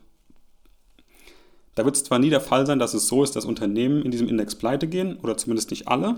Da 1.75 1.85
wird 1.85 1.97
es 1.97 2.05
zwar 2.05 2.19
nie 2.19 2.31
der 2.31 2.41
Fall 2.41 2.65
sein, 2.65 2.79
dass 2.79 2.95
es 2.95 3.09
so 3.09 3.23
ist, 3.23 3.37
dass 3.37 3.45
Unternehmen 3.45 4.01
in 4.01 4.11
diesem 4.11 4.27
Index 4.27 4.55
pleite 4.55 4.89
gehen, 4.89 5.19
oder 5.23 5.37
zumindest 5.37 5.69
nicht 5.69 5.87
alle. 5.87 6.17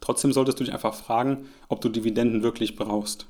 Trotzdem 0.00 0.32
solltest 0.32 0.60
du 0.60 0.64
dich 0.64 0.72
einfach 0.72 0.94
fragen, 0.94 1.48
ob 1.68 1.80
du 1.80 1.88
Dividenden 1.88 2.44
wirklich 2.44 2.76
brauchst. 2.76 3.26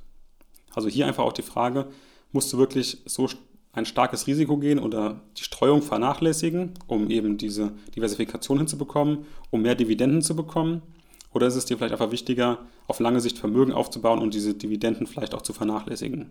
Also 0.75 0.91
hier 0.91 1.07
einfach 1.07 1.25
auch 1.25 1.33
die 1.33 1.41
Frage, 1.41 1.87
musst 2.33 2.53
du 2.53 2.59
wirklich 2.59 2.99
so 3.07 3.31
ein 3.73 3.87
starkes 3.87 4.27
Risiko 4.27 4.57
gehen 4.57 4.79
oder 4.79 5.21
die 5.39 5.45
Streuung 5.45 5.83
vernachlässigen, 5.83 6.75
um 6.87 7.09
eben 7.11 7.39
diese 7.39 7.73
Diversifikation 7.95 8.59
hinzubekommen, 8.59 9.27
um 9.51 9.63
mehr 9.63 9.75
Dividenden 9.75 10.23
zu 10.23 10.35
bekommen? 10.35 10.83
Oder 11.33 11.47
ist 11.47 11.55
es 11.55 11.65
dir 11.65 11.77
vielleicht 11.77 11.93
einfach 11.93 12.11
wichtiger, 12.11 12.59
auf 12.89 12.99
lange 12.99 13.21
Sicht 13.21 13.39
Vermögen 13.39 13.73
aufzubauen 13.73 14.19
und 14.19 14.35
diese 14.35 14.55
Dividenden 14.55 15.07
vielleicht 15.07 15.35
auch 15.35 15.43
zu 15.43 15.53
vernachlässigen? 15.53 16.31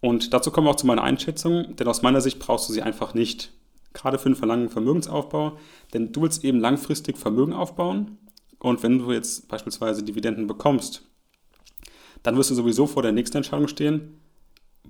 Und 0.00 0.34
dazu 0.34 0.50
kommen 0.50 0.66
wir 0.66 0.72
auch 0.72 0.76
zu 0.76 0.88
meiner 0.88 1.04
Einschätzung, 1.04 1.76
denn 1.76 1.86
aus 1.86 2.02
meiner 2.02 2.20
Sicht 2.20 2.40
brauchst 2.40 2.68
du 2.68 2.72
sie 2.72 2.82
einfach 2.82 3.14
nicht. 3.14 3.52
Gerade 3.92 4.18
für 4.18 4.26
einen 4.26 4.34
verlangen 4.34 4.68
Vermögensaufbau, 4.68 5.58
denn 5.94 6.10
du 6.10 6.22
willst 6.22 6.44
eben 6.44 6.58
langfristig 6.58 7.18
Vermögen 7.18 7.52
aufbauen 7.52 8.18
und 8.58 8.82
wenn 8.82 8.98
du 8.98 9.12
jetzt 9.12 9.48
beispielsweise 9.48 10.02
Dividenden 10.02 10.48
bekommst, 10.48 11.02
dann 12.22 12.36
wirst 12.36 12.50
du 12.50 12.54
sowieso 12.54 12.86
vor 12.86 13.02
der 13.02 13.12
nächsten 13.12 13.36
Entscheidung 13.36 13.68
stehen, 13.68 14.21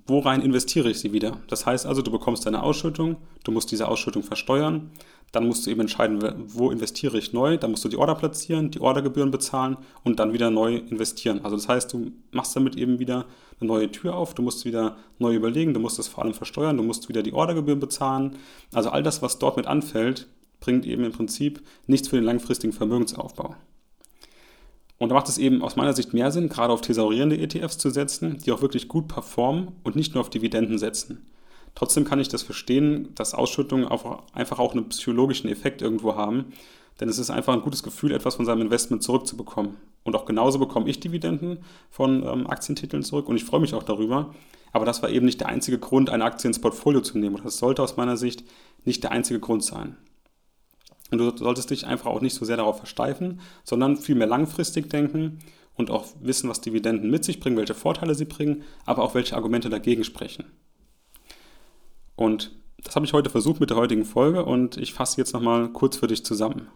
worein 0.07 0.41
investiere 0.41 0.89
ich 0.89 0.99
sie 0.99 1.13
wieder? 1.13 1.37
Das 1.47 1.65
heißt 1.65 1.85
also, 1.85 2.01
du 2.01 2.11
bekommst 2.11 2.45
deine 2.45 2.63
Ausschüttung, 2.63 3.17
du 3.43 3.51
musst 3.51 3.71
diese 3.71 3.87
Ausschüttung 3.87 4.23
versteuern, 4.23 4.91
dann 5.31 5.47
musst 5.47 5.65
du 5.65 5.71
eben 5.71 5.81
entscheiden, 5.81 6.21
wo 6.47 6.69
investiere 6.69 7.17
ich 7.17 7.33
neu, 7.33 7.57
dann 7.57 7.71
musst 7.71 7.83
du 7.83 7.89
die 7.89 7.97
Order 7.97 8.13
platzieren, 8.13 8.69
die 8.69 8.79
Ordergebühren 8.79 9.31
bezahlen 9.31 9.77
und 10.03 10.19
dann 10.19 10.31
wieder 10.31 10.51
neu 10.51 10.75
investieren. 10.75 11.41
Also 11.43 11.55
das 11.55 11.67
heißt, 11.67 11.91
du 11.91 12.11
machst 12.31 12.55
damit 12.55 12.75
eben 12.75 12.99
wieder 12.99 13.25
eine 13.59 13.67
neue 13.67 13.91
Tür 13.91 14.15
auf, 14.15 14.35
du 14.35 14.43
musst 14.43 14.63
wieder 14.63 14.97
neu 15.17 15.33
überlegen, 15.33 15.73
du 15.73 15.79
musst 15.79 15.97
es 15.97 16.07
vor 16.07 16.23
allem 16.23 16.35
versteuern, 16.35 16.77
du 16.77 16.83
musst 16.83 17.09
wieder 17.09 17.23
die 17.23 17.33
Ordergebühren 17.33 17.79
bezahlen. 17.79 18.35
Also 18.73 18.89
all 18.89 19.01
das, 19.01 19.23
was 19.23 19.39
dort 19.39 19.57
mit 19.57 19.65
anfällt, 19.65 20.27
bringt 20.59 20.85
eben 20.85 21.03
im 21.03 21.11
Prinzip 21.11 21.61
nichts 21.87 22.09
für 22.09 22.15
den 22.15 22.25
langfristigen 22.25 22.73
Vermögensaufbau. 22.73 23.55
Und 25.03 25.09
da 25.09 25.15
macht 25.15 25.27
es 25.27 25.37
eben 25.37 25.61
aus 25.61 25.75
meiner 25.75 25.91
Sicht 25.91 26.13
mehr 26.13 26.31
Sinn, 26.31 26.47
gerade 26.47 26.71
auf 26.71 26.79
thesaurierende 26.79 27.37
ETFs 27.37 27.77
zu 27.77 27.89
setzen, 27.89 28.37
die 28.37 28.53
auch 28.53 28.61
wirklich 28.61 28.87
gut 28.87 29.09
performen 29.09 29.73
und 29.83 29.97
nicht 29.97 30.13
nur 30.13 30.21
auf 30.21 30.29
Dividenden 30.29 30.77
setzen. 30.77 31.25
Trotzdem 31.75 32.05
kann 32.05 32.21
ich 32.21 32.29
das 32.29 32.41
verstehen, 32.41 33.09
dass 33.13 33.33
Ausschüttungen 33.33 33.85
einfach 33.85 34.59
auch 34.59 34.71
einen 34.71 34.87
psychologischen 34.87 35.49
Effekt 35.49 35.81
irgendwo 35.81 36.15
haben, 36.15 36.53
denn 37.01 37.09
es 37.09 37.19
ist 37.19 37.31
einfach 37.31 37.51
ein 37.51 37.63
gutes 37.63 37.83
Gefühl, 37.83 38.13
etwas 38.13 38.35
von 38.35 38.45
seinem 38.45 38.61
Investment 38.61 39.03
zurückzubekommen. 39.03 39.75
Und 40.05 40.15
auch 40.15 40.23
genauso 40.23 40.57
bekomme 40.57 40.89
ich 40.89 41.01
Dividenden 41.01 41.57
von 41.89 42.23
ähm, 42.25 42.47
Aktientiteln 42.47 43.03
zurück 43.03 43.27
und 43.27 43.35
ich 43.35 43.43
freue 43.43 43.59
mich 43.59 43.73
auch 43.73 43.83
darüber. 43.83 44.33
Aber 44.71 44.85
das 44.85 45.03
war 45.03 45.09
eben 45.09 45.25
nicht 45.25 45.41
der 45.41 45.49
einzige 45.49 45.79
Grund, 45.79 46.11
eine 46.11 46.23
Aktie 46.23 46.47
ins 46.47 46.61
Portfolio 46.61 47.01
zu 47.01 47.17
nehmen. 47.17 47.35
Und 47.35 47.43
das 47.43 47.57
sollte 47.57 47.83
aus 47.83 47.97
meiner 47.97 48.15
Sicht 48.15 48.45
nicht 48.85 49.03
der 49.03 49.11
einzige 49.11 49.41
Grund 49.41 49.65
sein. 49.65 49.97
Und 51.13 51.19
du 51.19 51.37
solltest 51.37 51.69
dich 51.69 51.85
einfach 51.85 52.07
auch 52.07 52.21
nicht 52.21 52.33
so 52.33 52.43
sehr 52.43 52.57
darauf 52.57 52.77
versteifen, 52.77 53.39
sondern 53.63 53.97
vielmehr 53.97 54.25
langfristig 54.25 54.89
denken 54.89 55.37
und 55.75 55.91
auch 55.91 56.07
wissen, 56.21 56.49
was 56.49 56.59
Dividenden 56.59 57.11
mit 57.11 57.23
sich 57.23 57.39
bringen, 57.39 57.55
welche 57.55 57.75
Vorteile 57.75 58.15
sie 58.15 58.25
bringen, 58.25 58.63
aber 58.87 59.03
auch 59.03 59.13
welche 59.13 59.35
Argumente 59.35 59.69
dagegen 59.69 60.03
sprechen. 60.03 60.45
Und 62.15 62.51
das 62.79 62.95
habe 62.95 63.05
ich 63.05 63.13
heute 63.13 63.29
versucht 63.29 63.59
mit 63.59 63.69
der 63.69 63.77
heutigen 63.77 64.05
Folge 64.05 64.43
und 64.43 64.77
ich 64.77 64.91
fasse 64.91 65.21
jetzt 65.21 65.33
nochmal 65.33 65.69
kurz 65.69 65.97
für 65.97 66.07
dich 66.07 66.25
zusammen. 66.25 66.67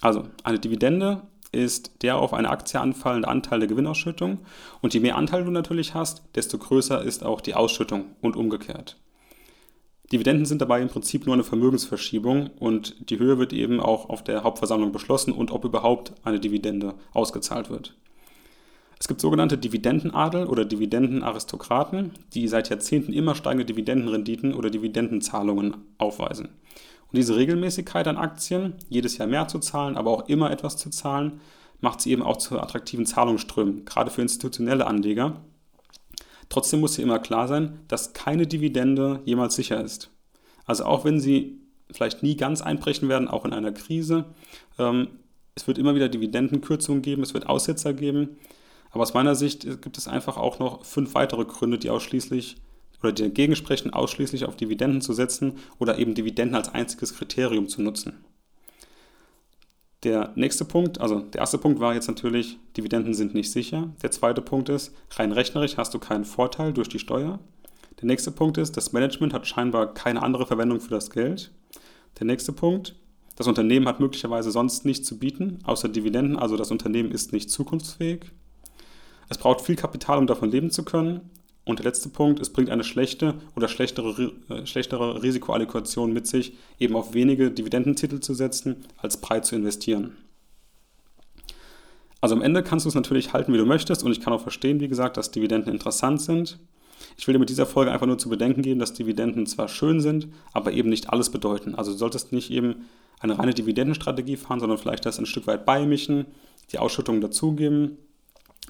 Also, 0.00 0.28
eine 0.44 0.60
Dividende 0.60 1.22
ist 1.50 2.02
der 2.02 2.18
auf 2.18 2.34
eine 2.34 2.50
Aktie 2.50 2.80
anfallende 2.80 3.26
Anteil 3.26 3.58
der 3.58 3.68
Gewinnausschüttung 3.68 4.46
und 4.80 4.94
je 4.94 5.00
mehr 5.00 5.16
Anteil 5.16 5.42
du 5.42 5.50
natürlich 5.50 5.92
hast, 5.92 6.22
desto 6.36 6.56
größer 6.56 7.02
ist 7.02 7.24
auch 7.24 7.40
die 7.40 7.54
Ausschüttung 7.54 8.14
und 8.20 8.36
umgekehrt. 8.36 8.96
Dividenden 10.12 10.46
sind 10.46 10.62
dabei 10.62 10.80
im 10.80 10.88
Prinzip 10.88 11.26
nur 11.26 11.34
eine 11.34 11.42
Vermögensverschiebung 11.42 12.50
und 12.60 13.10
die 13.10 13.18
Höhe 13.18 13.38
wird 13.38 13.52
eben 13.52 13.80
auch 13.80 14.08
auf 14.08 14.22
der 14.22 14.44
Hauptversammlung 14.44 14.92
beschlossen 14.92 15.32
und 15.32 15.50
ob 15.50 15.64
überhaupt 15.64 16.12
eine 16.22 16.38
Dividende 16.38 16.94
ausgezahlt 17.12 17.70
wird. 17.70 17.94
Es 18.98 19.08
gibt 19.08 19.20
sogenannte 19.20 19.58
Dividendenadel 19.58 20.46
oder 20.46 20.64
Dividendenaristokraten, 20.64 22.12
die 22.34 22.48
seit 22.48 22.70
Jahrzehnten 22.70 23.12
immer 23.12 23.34
steigende 23.34 23.66
Dividendenrenditen 23.66 24.54
oder 24.54 24.70
Dividendenzahlungen 24.70 25.76
aufweisen. 25.98 26.46
Und 26.46 27.18
diese 27.18 27.36
Regelmäßigkeit 27.36 28.08
an 28.08 28.16
Aktien, 28.16 28.74
jedes 28.88 29.18
Jahr 29.18 29.28
mehr 29.28 29.48
zu 29.48 29.58
zahlen, 29.58 29.96
aber 29.96 30.10
auch 30.10 30.28
immer 30.28 30.50
etwas 30.50 30.76
zu 30.76 30.88
zahlen, 30.90 31.40
macht 31.80 32.00
sie 32.00 32.10
eben 32.10 32.22
auch 32.22 32.38
zu 32.38 32.58
attraktiven 32.58 33.06
Zahlungsströmen, 33.06 33.84
gerade 33.84 34.10
für 34.10 34.22
institutionelle 34.22 34.86
Anleger, 34.86 35.42
Trotzdem 36.48 36.80
muss 36.80 36.96
hier 36.96 37.04
immer 37.04 37.18
klar 37.18 37.48
sein, 37.48 37.80
dass 37.88 38.12
keine 38.12 38.46
Dividende 38.46 39.20
jemals 39.24 39.56
sicher 39.56 39.82
ist. 39.82 40.10
Also 40.64 40.84
auch 40.84 41.04
wenn 41.04 41.20
sie 41.20 41.60
vielleicht 41.90 42.22
nie 42.22 42.36
ganz 42.36 42.62
einbrechen 42.62 43.08
werden, 43.08 43.28
auch 43.28 43.44
in 43.44 43.52
einer 43.52 43.72
Krise, 43.72 44.26
ähm, 44.78 45.08
es 45.54 45.66
wird 45.66 45.78
immer 45.78 45.94
wieder 45.94 46.08
Dividendenkürzungen 46.08 47.02
geben, 47.02 47.22
es 47.22 47.34
wird 47.34 47.48
Aussetzer 47.48 47.94
geben. 47.94 48.36
Aber 48.90 49.02
aus 49.02 49.14
meiner 49.14 49.34
Sicht 49.34 49.82
gibt 49.82 49.98
es 49.98 50.08
einfach 50.08 50.36
auch 50.36 50.58
noch 50.58 50.84
fünf 50.84 51.14
weitere 51.14 51.44
Gründe, 51.44 51.78
die 51.78 51.90
ausschließlich 51.90 52.56
oder 53.02 53.12
die 53.12 53.22
dagegen 53.22 53.56
sprechen, 53.56 53.92
ausschließlich 53.92 54.44
auf 54.44 54.56
Dividenden 54.56 55.00
zu 55.00 55.12
setzen 55.12 55.58
oder 55.78 55.98
eben 55.98 56.14
Dividenden 56.14 56.56
als 56.56 56.68
einziges 56.68 57.14
Kriterium 57.14 57.68
zu 57.68 57.82
nutzen. 57.82 58.24
Der 60.06 60.30
nächste 60.36 60.64
Punkt, 60.64 61.00
also 61.00 61.18
der 61.18 61.40
erste 61.40 61.58
Punkt 61.58 61.80
war 61.80 61.92
jetzt 61.92 62.06
natürlich, 62.06 62.60
Dividenden 62.76 63.12
sind 63.12 63.34
nicht 63.34 63.50
sicher. 63.50 63.90
Der 64.04 64.12
zweite 64.12 64.40
Punkt 64.40 64.68
ist, 64.68 64.94
rein 65.10 65.32
rechnerisch 65.32 65.76
hast 65.78 65.94
du 65.94 65.98
keinen 65.98 66.24
Vorteil 66.24 66.72
durch 66.72 66.88
die 66.88 67.00
Steuer. 67.00 67.40
Der 68.00 68.06
nächste 68.06 68.30
Punkt 68.30 68.56
ist, 68.56 68.76
das 68.76 68.92
Management 68.92 69.34
hat 69.34 69.48
scheinbar 69.48 69.92
keine 69.94 70.22
andere 70.22 70.46
Verwendung 70.46 70.78
für 70.78 70.90
das 70.90 71.10
Geld. 71.10 71.50
Der 72.20 72.26
nächste 72.28 72.52
Punkt, 72.52 72.94
das 73.34 73.48
Unternehmen 73.48 73.88
hat 73.88 73.98
möglicherweise 73.98 74.52
sonst 74.52 74.84
nichts 74.84 75.08
zu 75.08 75.18
bieten, 75.18 75.58
außer 75.64 75.88
Dividenden, 75.88 76.38
also 76.38 76.56
das 76.56 76.70
Unternehmen 76.70 77.10
ist 77.10 77.32
nicht 77.32 77.50
zukunftsfähig. 77.50 78.26
Es 79.28 79.38
braucht 79.38 79.60
viel 79.60 79.74
Kapital, 79.74 80.18
um 80.18 80.28
davon 80.28 80.52
leben 80.52 80.70
zu 80.70 80.84
können. 80.84 81.30
Und 81.66 81.80
der 81.80 81.86
letzte 81.86 82.08
Punkt, 82.08 82.38
es 82.38 82.50
bringt 82.50 82.70
eine 82.70 82.84
schlechte 82.84 83.34
oder 83.56 83.66
schlechtere, 83.66 84.32
äh, 84.48 84.64
schlechtere 84.66 85.20
Risikoallokation 85.20 86.12
mit 86.12 86.28
sich, 86.28 86.52
eben 86.78 86.94
auf 86.94 87.12
wenige 87.12 87.50
Dividendentitel 87.50 88.20
zu 88.20 88.34
setzen, 88.34 88.84
als 88.98 89.20
breit 89.20 89.44
zu 89.44 89.56
investieren. 89.56 90.16
Also 92.20 92.36
am 92.36 92.42
Ende 92.42 92.62
kannst 92.62 92.86
du 92.86 92.88
es 92.88 92.94
natürlich 92.94 93.32
halten, 93.32 93.52
wie 93.52 93.58
du 93.58 93.66
möchtest 93.66 94.04
und 94.04 94.12
ich 94.12 94.20
kann 94.20 94.32
auch 94.32 94.40
verstehen, 94.40 94.78
wie 94.78 94.86
gesagt, 94.86 95.16
dass 95.16 95.32
Dividenden 95.32 95.72
interessant 95.72 96.22
sind. 96.22 96.60
Ich 97.18 97.26
will 97.26 97.32
dir 97.32 97.40
mit 97.40 97.50
dieser 97.50 97.66
Folge 97.66 97.90
einfach 97.90 98.06
nur 98.06 98.18
zu 98.18 98.28
bedenken 98.28 98.62
geben, 98.62 98.78
dass 98.78 98.94
Dividenden 98.94 99.46
zwar 99.46 99.66
schön 99.66 100.00
sind, 100.00 100.28
aber 100.52 100.70
eben 100.70 100.88
nicht 100.88 101.10
alles 101.10 101.30
bedeuten. 101.30 101.74
Also 101.74 101.90
du 101.90 101.98
solltest 101.98 102.32
nicht 102.32 102.52
eben 102.52 102.86
eine 103.18 103.40
reine 103.40 103.54
Dividendenstrategie 103.54 104.36
fahren, 104.36 104.60
sondern 104.60 104.78
vielleicht 104.78 105.04
das 105.04 105.18
ein 105.18 105.26
Stück 105.26 105.48
weit 105.48 105.66
beimischen, 105.66 106.26
die 106.70 106.78
Ausschüttung 106.78 107.20
dazugeben 107.20 107.98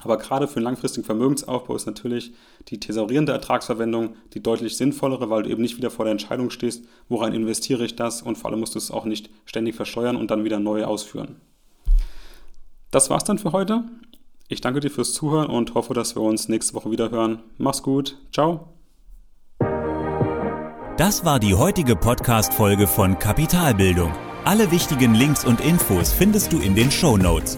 aber 0.03 0.17
gerade 0.17 0.47
für 0.47 0.57
einen 0.57 0.65
langfristigen 0.65 1.05
Vermögensaufbau 1.05 1.75
ist 1.75 1.85
natürlich 1.85 2.31
die 2.67 2.79
thesaurierende 2.79 3.31
Ertragsverwendung 3.31 4.15
die 4.33 4.43
deutlich 4.43 4.77
sinnvollere, 4.77 5.29
weil 5.29 5.43
du 5.43 5.49
eben 5.49 5.61
nicht 5.61 5.77
wieder 5.77 5.89
vor 5.89 6.05
der 6.05 6.11
Entscheidung 6.11 6.49
stehst, 6.49 6.83
worein 7.09 7.33
investiere 7.33 7.83
ich 7.83 7.95
das 7.95 8.21
und 8.21 8.37
vor 8.37 8.51
allem 8.51 8.59
musst 8.59 8.75
du 8.75 8.79
es 8.79 8.91
auch 8.91 9.05
nicht 9.05 9.29
ständig 9.45 9.75
versteuern 9.75 10.15
und 10.15 10.29
dann 10.29 10.43
wieder 10.43 10.59
neu 10.59 10.85
ausführen. 10.85 11.37
Das 12.91 13.09
war's 13.09 13.23
dann 13.23 13.39
für 13.39 13.51
heute. 13.51 13.83
Ich 14.47 14.61
danke 14.61 14.79
dir 14.79 14.89
fürs 14.89 15.13
Zuhören 15.13 15.49
und 15.49 15.73
hoffe, 15.73 15.93
dass 15.93 16.15
wir 16.15 16.21
uns 16.21 16.47
nächste 16.47 16.73
Woche 16.73 16.89
wieder 16.89 17.11
hören. 17.11 17.43
Mach's 17.57 17.83
gut. 17.83 18.17
Ciao. 18.31 18.69
Das 20.97 21.25
war 21.25 21.39
die 21.39 21.53
heutige 21.53 21.95
Podcast-Folge 21.95 22.87
von 22.87 23.19
Kapitalbildung. 23.19 24.11
Alle 24.45 24.71
wichtigen 24.71 25.13
Links 25.13 25.43
und 25.43 25.59
Infos 25.59 26.13
findest 26.13 26.53
du 26.53 26.59
in 26.59 26.73
den 26.73 26.89
Show 26.89 27.17
Notes. 27.17 27.57